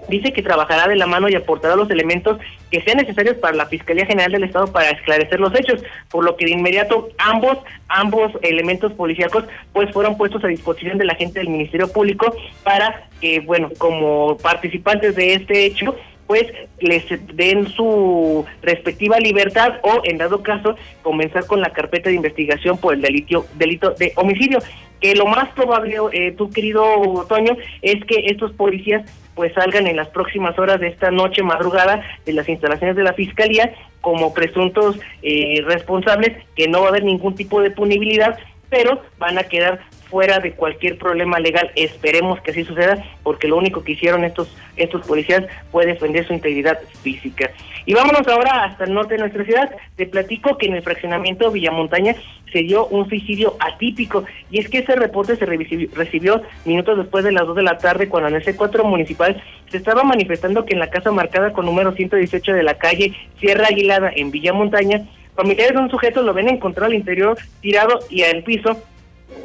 dice 0.09 0.33
que 0.33 0.43
trabajará 0.43 0.89
de 0.89 0.97
la 0.97 1.07
mano 1.07 1.29
y 1.29 1.35
aportará 1.35 1.77
los 1.77 1.91
elementos 1.91 2.39
que 2.71 2.83
sean 2.83 2.99
necesarios 2.99 3.37
para 3.37 3.57
la 3.57 3.67
Fiscalía 3.67 4.07
General 4.07 4.33
del 4.33 4.45
Estado 4.45 4.67
para 4.73 4.91
esclarecer 4.91 5.41
los 5.41 5.55
hechos, 5.59 5.83
por 6.11 6.25
lo 6.25 6.37
que 6.37 6.47
de 6.47 6.53
inmediato 6.53 7.09
ambos 7.19 7.59
ambos 7.89 8.33
elementos 8.43 8.93
policíacos 8.93 9.45
pues 9.73 9.93
fueron 9.93 10.17
puestos 10.17 10.43
a 10.45 10.49
disposición 10.49 10.99
de 10.99 11.05
la 11.05 11.15
gente 11.15 11.39
del 11.39 11.49
Ministerio 11.49 11.93
Público 11.93 12.35
para 12.65 13.09
que 13.21 13.41
bueno, 13.41 13.71
como 13.79 14.37
participantes 14.39 15.15
de 15.15 15.35
este 15.35 15.67
hecho 15.67 15.97
pues 16.27 16.45
les 16.81 17.05
den 17.37 17.69
su 17.69 18.45
respectiva 18.63 19.19
libertad 19.19 19.75
o 19.83 20.01
en 20.05 20.19
dado 20.19 20.43
caso 20.43 20.77
comenzar 21.03 21.47
con 21.47 21.61
la 21.61 21.71
carpeta 21.71 22.11
de 22.11 22.17
investigación 22.17 22.79
por 22.79 22.95
el 22.95 23.03
delito 23.03 23.47
delito 23.55 23.91
de 23.91 24.13
homicidio. 24.17 24.59
Que 25.01 25.15
lo 25.15 25.27
más 25.27 25.51
probable 25.51 25.97
eh, 26.13 26.33
tu 26.33 26.51
querido 26.51 27.27
Toño 27.29 27.57
es 27.83 28.03
que 28.05 28.27
estos 28.27 28.53
policías 28.53 29.05
pues 29.35 29.53
salgan 29.53 29.87
en 29.87 29.97
las 29.97 30.09
próximas 30.09 30.59
horas 30.59 30.81
de 30.81 30.89
esta 30.89 31.11
noche 31.11 31.43
madrugada 31.43 32.03
de 32.25 32.33
las 32.33 32.49
instalaciones 32.49 32.97
de 32.97 33.05
la 33.05 33.13
Fiscalía 33.13 33.75
como 34.01 34.33
presuntos 34.33 34.99
eh, 35.23 35.63
responsables, 35.67 36.33
que 36.55 36.69
no 36.69 36.81
va 36.81 36.87
a 36.87 36.89
haber 36.91 37.05
ningún 37.05 37.35
tipo 37.35 37.61
de 37.61 37.71
punibilidad, 37.71 38.39
pero 38.71 39.03
van 39.19 39.37
a 39.37 39.45
quedar 39.45 39.81
fuera 40.11 40.39
de 40.39 40.53
cualquier 40.53 40.99
problema 40.99 41.39
legal. 41.39 41.71
Esperemos 41.77 42.41
que 42.41 42.53
así 42.53 42.65
suceda, 42.65 43.03
porque 43.23 43.49
lo 43.49 43.57
único 43.57 43.83
que 43.83 43.93
hicieron 43.93 44.25
estos 44.25 44.49
estos 44.77 45.07
policías 45.07 45.45
fue 45.73 45.87
defender 45.87 46.27
su 46.27 46.35
integridad 46.35 46.79
física. 47.03 47.51
Y 47.87 47.95
vámonos 47.95 48.27
ahora 48.29 48.65
hasta 48.65 48.85
el 48.85 48.95
norte 48.95 49.15
de 49.15 49.21
nuestra 49.21 49.45
ciudad. 49.45 49.71
Te 49.97 50.07
platico 50.07 50.59
que 50.59 50.67
en 50.67 50.75
el 50.75 50.83
fraccionamiento 50.83 51.51
Villamontaña 51.51 52.15
se 52.53 52.63
dio 52.63 52.87
un 52.87 53.09
suicidio 53.09 53.57
atípico, 53.61 54.25
y 54.51 54.59
es 54.59 54.69
que 54.69 54.79
ese 54.79 54.95
reporte 54.95 55.37
se 55.37 55.47
recibió, 55.47 56.43
minutos 56.65 56.97
después 56.99 57.25
de 57.25 57.33
las 57.33 57.47
2 57.47 57.57
de 57.57 57.63
la 57.63 57.79
tarde, 57.79 58.09
cuando 58.09 58.29
en 58.29 58.37
el 58.37 58.45
C4 58.45 58.85
municipal 58.85 59.43
se 59.71 59.77
estaba 59.77 60.05
manifestando 60.05 60.65
que 60.65 60.75
en 60.75 60.81
la 60.81 60.91
casa 60.91 61.11
marcada 61.11 61.53
con 61.53 61.67
número 61.67 61.93
118 61.93 62.53
de 62.53 62.63
la 62.63 62.79
calle 62.79 63.15
Sierra 63.41 63.67
Aguilada 63.69 64.11
en 64.15 64.31
Villamontaña, 64.31 65.03
familiares 65.35 65.75
de 65.75 65.81
un 65.81 65.91
sujeto 65.91 66.23
lo 66.23 66.33
ven 66.33 66.49
encontrado 66.49 66.87
al 66.87 66.95
interior 66.95 67.37
tirado 67.61 67.99
y 68.09 68.23
al 68.23 68.43
piso 68.43 68.83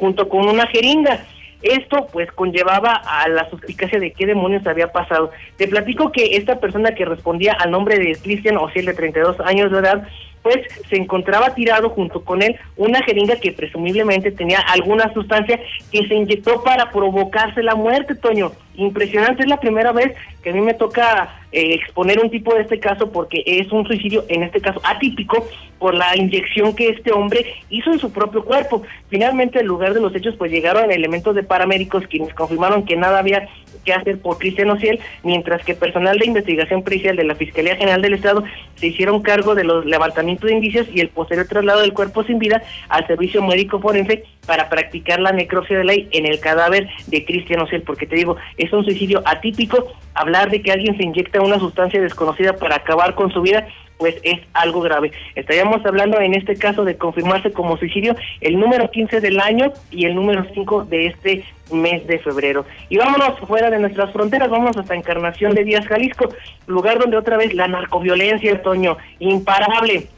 junto 0.02 0.28
con 0.28 0.48
una 0.48 0.66
jeringa. 0.66 1.20
Esto 1.62 2.08
pues 2.12 2.30
conllevaba 2.32 2.90
a 3.04 3.28
la 3.28 3.48
suspicacia 3.48 4.00
de 4.00 4.10
qué 4.10 4.26
demonios 4.26 4.66
había 4.66 4.90
pasado. 4.90 5.30
Te 5.56 5.68
platico 5.68 6.10
que 6.10 6.34
esta 6.36 6.58
persona 6.58 6.92
que 6.96 7.04
respondía 7.04 7.52
al 7.52 7.70
nombre 7.70 8.00
de 8.00 8.16
Cristian 8.20 8.56
Ociel 8.56 8.86
de 8.86 8.94
32 8.94 9.38
años 9.44 9.70
de 9.70 9.78
edad, 9.78 10.08
pues 10.42 10.56
se 10.88 10.96
encontraba 10.96 11.54
tirado 11.54 11.90
junto 11.90 12.24
con 12.24 12.42
él 12.42 12.56
una 12.76 13.02
jeringa 13.04 13.36
que 13.36 13.52
presumiblemente 13.52 14.32
tenía 14.32 14.58
alguna 14.58 15.12
sustancia 15.12 15.60
que 15.90 16.06
se 16.06 16.14
inyectó 16.14 16.62
para 16.62 16.90
provocarse 16.90 17.62
la 17.62 17.74
muerte, 17.74 18.14
Toño. 18.14 18.52
Impresionante, 18.74 19.42
es 19.42 19.48
la 19.48 19.60
primera 19.60 19.92
vez 19.92 20.14
que 20.42 20.50
a 20.50 20.52
mí 20.54 20.60
me 20.60 20.72
toca 20.74 21.42
eh, 21.52 21.74
exponer 21.74 22.18
un 22.18 22.30
tipo 22.30 22.54
de 22.54 22.62
este 22.62 22.80
caso 22.80 23.12
porque 23.12 23.42
es 23.44 23.70
un 23.70 23.86
suicidio, 23.86 24.24
en 24.28 24.42
este 24.42 24.60
caso 24.60 24.80
atípico, 24.82 25.46
por 25.78 25.94
la 25.94 26.16
inyección 26.16 26.74
que 26.74 26.88
este 26.88 27.12
hombre 27.12 27.44
hizo 27.68 27.92
en 27.92 27.98
su 27.98 28.12
propio 28.12 28.44
cuerpo. 28.44 28.82
Finalmente, 29.10 29.58
al 29.58 29.66
lugar 29.66 29.92
de 29.92 30.00
los 30.00 30.14
hechos, 30.14 30.34
pues 30.36 30.50
llegaron 30.50 30.90
elementos 30.90 31.34
de 31.34 31.42
paramédicos 31.42 32.06
quienes 32.06 32.32
confirmaron 32.34 32.84
que 32.86 32.96
nada 32.96 33.18
había 33.18 33.48
que 33.84 33.92
hacer 33.92 34.20
por 34.20 34.38
Cristian 34.38 34.70
Ociel, 34.70 35.00
mientras 35.22 35.64
que 35.64 35.74
personal 35.74 36.18
de 36.18 36.26
investigación 36.26 36.82
pericial 36.82 37.16
de 37.16 37.24
la 37.24 37.34
Fiscalía 37.34 37.76
General 37.76 38.00
del 38.00 38.14
Estado 38.14 38.44
se 38.76 38.86
hicieron 38.86 39.22
cargo 39.22 39.54
de 39.54 39.64
los 39.64 39.84
levantamientos 39.84 40.31
de 40.40 40.54
indicios 40.54 40.86
y 40.92 41.00
el 41.00 41.08
posterior 41.08 41.46
traslado 41.46 41.80
del 41.80 41.92
cuerpo 41.92 42.24
sin 42.24 42.38
vida 42.38 42.62
al 42.88 43.06
servicio 43.06 43.42
médico 43.42 43.80
forense 43.80 44.24
para 44.46 44.68
practicar 44.68 45.20
la 45.20 45.32
necropsia 45.32 45.78
de 45.78 45.84
ley 45.84 46.08
en 46.12 46.26
el 46.26 46.40
cadáver 46.40 46.88
de 47.06 47.24
Cristian 47.24 47.60
Ociel, 47.60 47.82
porque 47.82 48.06
te 48.06 48.16
digo, 48.16 48.36
es 48.56 48.72
un 48.72 48.84
suicidio 48.84 49.22
atípico, 49.24 49.92
hablar 50.14 50.50
de 50.50 50.62
que 50.62 50.72
alguien 50.72 50.96
se 50.96 51.04
inyecta 51.04 51.40
una 51.40 51.58
sustancia 51.58 52.00
desconocida 52.00 52.56
para 52.56 52.76
acabar 52.76 53.14
con 53.14 53.32
su 53.32 53.42
vida, 53.42 53.66
pues 54.02 54.16
es 54.24 54.40
algo 54.52 54.80
grave. 54.80 55.12
Estaríamos 55.36 55.86
hablando 55.86 56.18
en 56.18 56.34
este 56.34 56.56
caso 56.56 56.84
de 56.84 56.96
confirmarse 56.96 57.52
como 57.52 57.76
suicidio 57.76 58.16
el 58.40 58.58
número 58.58 58.90
15 58.90 59.20
del 59.20 59.38
año 59.38 59.72
y 59.92 60.06
el 60.06 60.16
número 60.16 60.44
5 60.52 60.86
de 60.86 61.06
este 61.06 61.44
mes 61.72 62.04
de 62.08 62.18
febrero. 62.18 62.64
Y 62.88 62.96
vámonos 62.96 63.38
fuera 63.46 63.70
de 63.70 63.78
nuestras 63.78 64.12
fronteras, 64.12 64.50
vamos 64.50 64.76
hasta 64.76 64.96
Encarnación 64.96 65.54
de 65.54 65.62
Díaz, 65.62 65.86
Jalisco, 65.86 66.28
lugar 66.66 66.98
donde 66.98 67.16
otra 67.16 67.36
vez 67.36 67.54
la 67.54 67.68
narcoviolencia, 67.68 68.60
Toño, 68.62 68.96
imparable. 69.20 70.08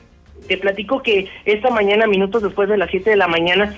Te 0.46 0.58
platico 0.58 1.02
que 1.02 1.28
esta 1.44 1.70
mañana, 1.70 2.06
minutos 2.06 2.42
después 2.42 2.68
de 2.68 2.76
las 2.76 2.90
7 2.90 3.10
de 3.10 3.16
la 3.16 3.28
mañana, 3.28 3.74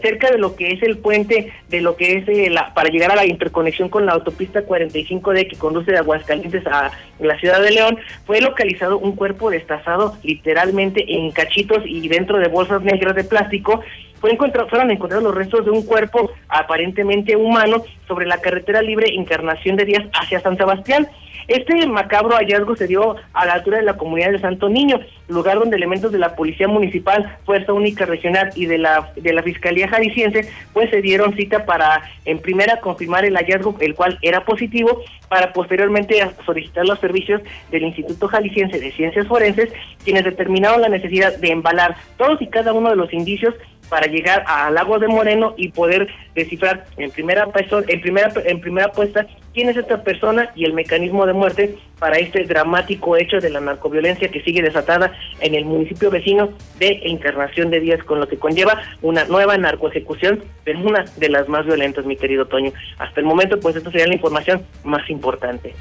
cerca 0.00 0.30
de 0.30 0.38
lo 0.38 0.56
que 0.56 0.72
es 0.72 0.82
el 0.82 0.98
puente, 0.98 1.52
de 1.68 1.80
lo 1.80 1.96
que 1.96 2.18
es 2.18 2.28
eh, 2.28 2.54
para 2.74 2.88
llegar 2.90 3.10
a 3.10 3.16
la 3.16 3.26
interconexión 3.26 3.88
con 3.88 4.06
la 4.06 4.12
autopista 4.12 4.64
45D 4.64 5.48
que 5.48 5.56
conduce 5.56 5.92
de 5.92 5.98
Aguascalientes 5.98 6.66
a 6.66 6.92
la 7.18 7.38
ciudad 7.38 7.60
de 7.60 7.72
León, 7.72 7.98
fue 8.24 8.40
localizado 8.40 8.98
un 8.98 9.12
cuerpo 9.12 9.50
destazado 9.50 10.16
literalmente 10.22 11.04
en 11.08 11.30
cachitos 11.32 11.82
y 11.84 12.08
dentro 12.08 12.38
de 12.38 12.48
bolsas 12.48 12.82
negras 12.82 13.14
de 13.14 13.24
plástico. 13.24 13.80
Fue 14.20 14.32
encontrado, 14.32 14.68
fueron 14.68 14.90
encontrados 14.90 15.24
los 15.24 15.34
restos 15.34 15.64
de 15.64 15.70
un 15.70 15.84
cuerpo 15.84 16.30
aparentemente 16.48 17.36
humano 17.36 17.84
sobre 18.06 18.26
la 18.26 18.38
carretera 18.38 18.82
libre 18.82 19.14
Encarnación 19.14 19.76
de 19.76 19.84
Díaz 19.84 20.04
hacia 20.12 20.40
San 20.40 20.56
Sebastián. 20.56 21.08
Este 21.46 21.86
macabro 21.86 22.36
hallazgo 22.36 22.76
se 22.76 22.86
dio 22.86 23.16
a 23.32 23.46
la 23.46 23.54
altura 23.54 23.78
de 23.78 23.84
la 23.84 23.96
comunidad 23.96 24.32
de 24.32 24.40
Santo 24.40 24.68
Niño, 24.68 25.00
lugar 25.28 25.58
donde 25.58 25.76
elementos 25.76 26.12
de 26.12 26.18
la 26.18 26.34
Policía 26.34 26.68
Municipal, 26.68 27.38
Fuerza 27.44 27.72
Única 27.72 28.04
Regional 28.04 28.50
y 28.54 28.66
de 28.66 28.78
la, 28.78 29.12
de 29.16 29.32
la 29.32 29.42
Fiscalía 29.42 29.88
Jalisciense, 29.88 30.50
pues 30.72 30.90
se 30.90 31.00
dieron 31.00 31.34
cita 31.36 31.64
para, 31.64 32.02
en 32.24 32.38
primera, 32.40 32.80
confirmar 32.80 33.24
el 33.24 33.36
hallazgo, 33.36 33.76
el 33.80 33.94
cual 33.94 34.18
era 34.22 34.44
positivo, 34.44 35.02
para 35.28 35.52
posteriormente 35.52 36.26
solicitar 36.44 36.86
los 36.86 36.98
servicios 37.00 37.42
del 37.70 37.84
Instituto 37.84 38.28
Jalisciense 38.28 38.80
de 38.80 38.92
Ciencias 38.92 39.26
Forenses, 39.26 39.72
quienes 40.04 40.24
determinaron 40.24 40.80
la 40.80 40.88
necesidad 40.88 41.36
de 41.36 41.50
embalar 41.50 41.96
todos 42.16 42.40
y 42.40 42.46
cada 42.46 42.72
uno 42.72 42.90
de 42.90 42.96
los 42.96 43.12
indicios 43.12 43.54
para 43.88 44.06
llegar 44.06 44.44
al 44.46 44.74
lago 44.74 44.98
de 44.98 45.08
Moreno 45.08 45.54
y 45.56 45.68
poder 45.68 46.08
descifrar 46.34 46.84
en 46.96 47.10
primera 47.10 47.48
en 47.88 48.00
primera 48.00 48.32
en 48.44 48.60
primera 48.60 48.92
puesta 48.92 49.26
quién 49.54 49.68
es 49.68 49.76
esta 49.76 50.02
persona 50.02 50.50
y 50.54 50.64
el 50.64 50.72
mecanismo 50.72 51.26
de 51.26 51.32
muerte 51.32 51.78
para 51.98 52.18
este 52.18 52.44
dramático 52.44 53.16
hecho 53.16 53.38
de 53.38 53.50
la 53.50 53.60
narcoviolencia 53.60 54.28
que 54.28 54.42
sigue 54.42 54.62
desatada 54.62 55.12
en 55.40 55.54
el 55.54 55.64
municipio 55.64 56.10
vecino 56.10 56.50
de 56.78 57.00
Encarnación 57.04 57.70
de 57.70 57.80
Díaz, 57.80 58.02
con 58.04 58.20
lo 58.20 58.28
que 58.28 58.38
conlleva 58.38 58.80
una 59.02 59.24
nueva 59.24 59.56
narcoejecución, 59.56 60.44
pero 60.64 60.78
una 60.80 61.04
de 61.16 61.28
las 61.28 61.48
más 61.48 61.66
violentas, 61.66 62.04
mi 62.04 62.16
querido 62.16 62.46
Toño. 62.46 62.72
Hasta 62.98 63.20
el 63.20 63.26
momento, 63.26 63.58
pues 63.58 63.76
esta 63.76 63.90
sería 63.90 64.06
la 64.06 64.14
información 64.14 64.62
más 64.84 65.08
importante. 65.10 65.74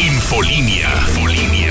Infolinia. 0.00 0.88
Infolinia. 1.08 1.70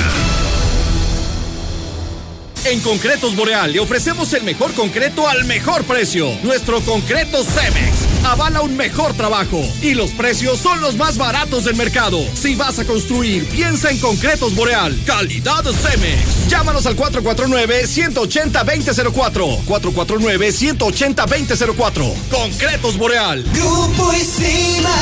En 2.66 2.82
Concretos 2.82 3.36
Boreal 3.36 3.72
le 3.72 3.80
ofrecemos 3.80 4.34
el 4.34 4.44
mejor 4.44 4.74
concreto 4.74 5.28
al 5.30 5.46
mejor 5.46 5.86
precio. 5.86 6.28
Nuestro 6.44 6.82
concreto 6.82 7.42
Cemex 7.44 8.09
avala 8.26 8.62
un 8.62 8.78
mejor 8.78 9.14
trabajo 9.14 9.62
y 9.82 9.94
los 9.94 10.12
precios 10.12 10.60
son 10.60 10.80
los 10.82 10.96
más 10.96 11.18
baratos 11.18 11.66
del 11.66 11.76
mercado. 11.76 12.20
Si 12.34 12.56
vas 12.56 12.80
a 12.80 12.86
construir, 12.86 13.46
piensa 13.48 13.92
en 13.92 14.00
Concretos 14.00 14.56
Boreal. 14.56 14.98
Calidad 15.06 15.66
Cemex. 15.66 16.48
Llámanos 16.48 16.86
al 16.86 16.96
449-180-2004. 16.96 19.66
449-180-2004. 19.66 22.14
Concretos 22.30 22.98
Boreal. 22.98 23.44
Grupo 23.54 24.14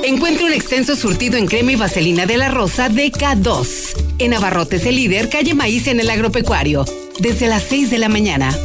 Encuentre 0.05 0.45
un 0.45 0.53
extenso 0.53 0.95
surtido 0.95 1.37
en 1.37 1.47
crema 1.47 1.73
y 1.73 1.77
vaselina 1.77 2.27
de 2.27 2.37
la 2.37 2.49
rosa 2.49 2.89
de 2.89 3.11
K2. 3.11 4.05
En 4.19 4.35
Abarrotes 4.35 4.87
el 4.87 4.95
líder, 4.95 5.29
calle 5.29 5.55
Maíz 5.55 5.89
en 5.89 5.99
el 5.99 6.09
agropecuario. 6.09 6.85
Desde 7.19 7.49
las 7.49 7.63
6 7.65 7.91
de 7.91 7.99
la 7.99 8.09
mañana. 8.09 8.57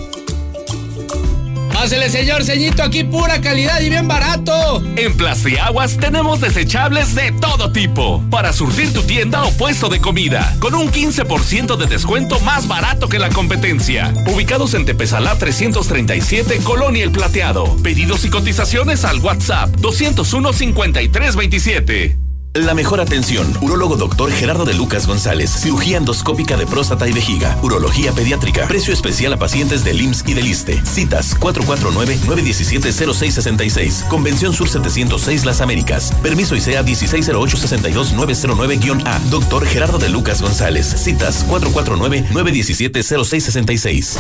Pásele, 1.74 2.12
señor 2.12 2.43
ceñito, 2.43 2.84
aquí 2.84 3.04
pura 3.04 3.41
calidad 3.41 3.82
y 3.82 3.89
bien 3.89 4.08
barato. 4.08 4.84
En 4.97 5.18
Plastiaguas 5.18 5.97
tenemos 5.97 6.39
desechables 6.39 7.16
de 7.16 7.32
todo 7.32 7.72
tipo 7.72 8.24
para 8.30 8.54
surtir 8.54 8.93
tu 8.93 9.02
tienda 9.02 9.43
o 9.45 9.52
puesto 9.54 9.89
de 9.89 9.99
comida 9.99 10.56
con 10.60 10.76
un 10.76 10.91
15% 10.91 11.78
de 11.78 11.88
descuento 11.88 12.39
más 12.41 12.68
barato 12.68 13.10
que 13.10 13.18
la 13.18 13.30
competencia. 13.30 14.14
Ubicados 14.32 14.76
en 14.76 14.86
Tepezalá 14.86 15.39
337, 15.39 16.60
Colonia 16.64 17.04
El 17.04 17.12
Plateado. 17.12 17.76
Pedidos 17.82 18.26
y 18.26 18.30
cotizaciones 18.30 19.04
al 19.04 19.18
WhatsApp 19.20 19.70
201 19.78 20.54
5327. 20.54 22.20
La 22.54 22.74
mejor 22.74 22.99
atención. 22.99 23.47
Urólogo 23.62 23.95
doctor 23.95 24.30
Gerardo 24.30 24.66
de 24.66 24.74
Lucas 24.74 25.08
González. 25.08 25.49
Cirugía 25.49 25.95
endoscópica 25.95 26.58
de 26.58 26.68
próstata 26.68 27.08
y 27.08 27.14
vejiga. 27.14 27.58
Urología 27.62 28.12
pediátrica. 28.12 28.68
Precio 28.68 28.93
especial 28.93 29.32
a 29.32 29.39
pacientes 29.39 29.86
del 29.86 30.02
IMSS 30.02 30.26
y 30.28 30.34
del 30.34 30.47
ISTE. 30.47 30.86
Citas 30.86 31.39
449-917-0666. 31.39 34.06
Convención 34.10 34.52
Sur 34.52 34.68
706 34.68 35.45
Las 35.45 35.62
Américas. 35.62 36.12
Permiso 36.22 36.58
ICEA 36.58 36.84
160862909-A. 36.84 39.20
Doctor 39.30 39.66
Gerardo 39.66 39.97
de 39.97 40.10
Lucas 40.10 40.41
González. 40.41 40.88
Citas 40.88 41.45
449-917-0666. 41.47 44.18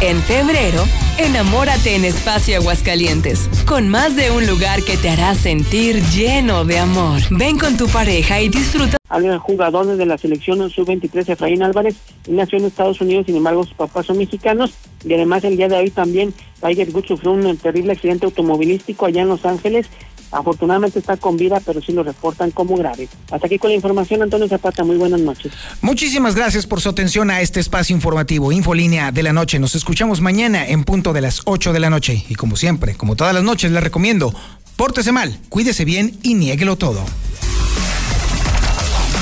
En 0.00 0.22
febrero, 0.22 0.82
enamórate 1.18 1.94
en 1.94 2.06
Espacio 2.06 2.56
Aguascalientes. 2.56 3.50
Con 3.66 3.90
más 3.90 4.16
de 4.16 4.30
un 4.30 4.46
lugar 4.46 4.82
que 4.82 4.96
te 4.96 5.10
hará 5.10 5.34
sentir 5.34 6.02
lleno 6.08 6.64
de 6.64 6.78
amor. 6.78 7.20
Ven 7.30 7.58
con 7.58 7.65
tu 7.74 7.88
pareja 7.88 8.40
y 8.40 8.48
disfruta. 8.48 8.96
Al 9.08 9.38
jugador 9.38 9.96
de 9.96 10.06
la 10.06 10.18
selección 10.18 10.70
sub-23 10.70 11.28
Efraín 11.30 11.62
Álvarez 11.62 11.96
nació 12.28 12.58
en 12.58 12.66
Estados 12.66 13.00
Unidos, 13.00 13.26
sin 13.26 13.36
embargo 13.36 13.64
sus 13.64 13.74
papás 13.74 14.06
son 14.06 14.18
mexicanos 14.18 14.72
y 15.04 15.12
además 15.14 15.42
el 15.42 15.56
día 15.56 15.68
de 15.68 15.76
hoy 15.76 15.90
también 15.90 16.32
Tiger 16.60 16.90
Woods 16.90 17.08
sufrió 17.08 17.32
un 17.32 17.56
terrible 17.56 17.92
accidente 17.92 18.26
automovilístico 18.26 19.06
allá 19.06 19.22
en 19.22 19.28
Los 19.28 19.44
Ángeles. 19.44 19.86
Afortunadamente 20.30 20.98
está 20.98 21.16
con 21.16 21.36
vida, 21.36 21.60
pero 21.64 21.80
sí 21.80 21.92
lo 21.92 22.02
reportan 22.02 22.50
como 22.50 22.76
grave. 22.76 23.08
Hasta 23.30 23.46
aquí 23.46 23.58
con 23.58 23.70
la 23.70 23.76
información, 23.76 24.22
Antonio 24.22 24.48
Zapata. 24.48 24.82
Muy 24.82 24.96
buenas 24.96 25.20
noches. 25.20 25.52
Muchísimas 25.80 26.34
gracias 26.34 26.66
por 26.66 26.80
su 26.80 26.88
atención 26.88 27.30
a 27.30 27.40
este 27.40 27.60
espacio 27.60 27.94
informativo, 27.94 28.50
Infolínea 28.50 29.12
de 29.12 29.22
la 29.22 29.32
Noche. 29.32 29.60
Nos 29.60 29.76
escuchamos 29.76 30.20
mañana 30.20 30.66
en 30.66 30.84
punto 30.84 31.12
de 31.12 31.20
las 31.20 31.42
8 31.44 31.72
de 31.72 31.80
la 31.80 31.90
noche. 31.90 32.24
Y 32.28 32.34
como 32.34 32.56
siempre, 32.56 32.96
como 32.96 33.14
todas 33.14 33.34
las 33.34 33.44
noches, 33.44 33.70
les 33.70 33.82
recomiendo, 33.82 34.34
Pórtese 34.76 35.10
mal, 35.10 35.38
cuídese 35.48 35.86
bien 35.86 36.18
y 36.22 36.34
niéguelo 36.34 36.76
todo. 36.76 37.02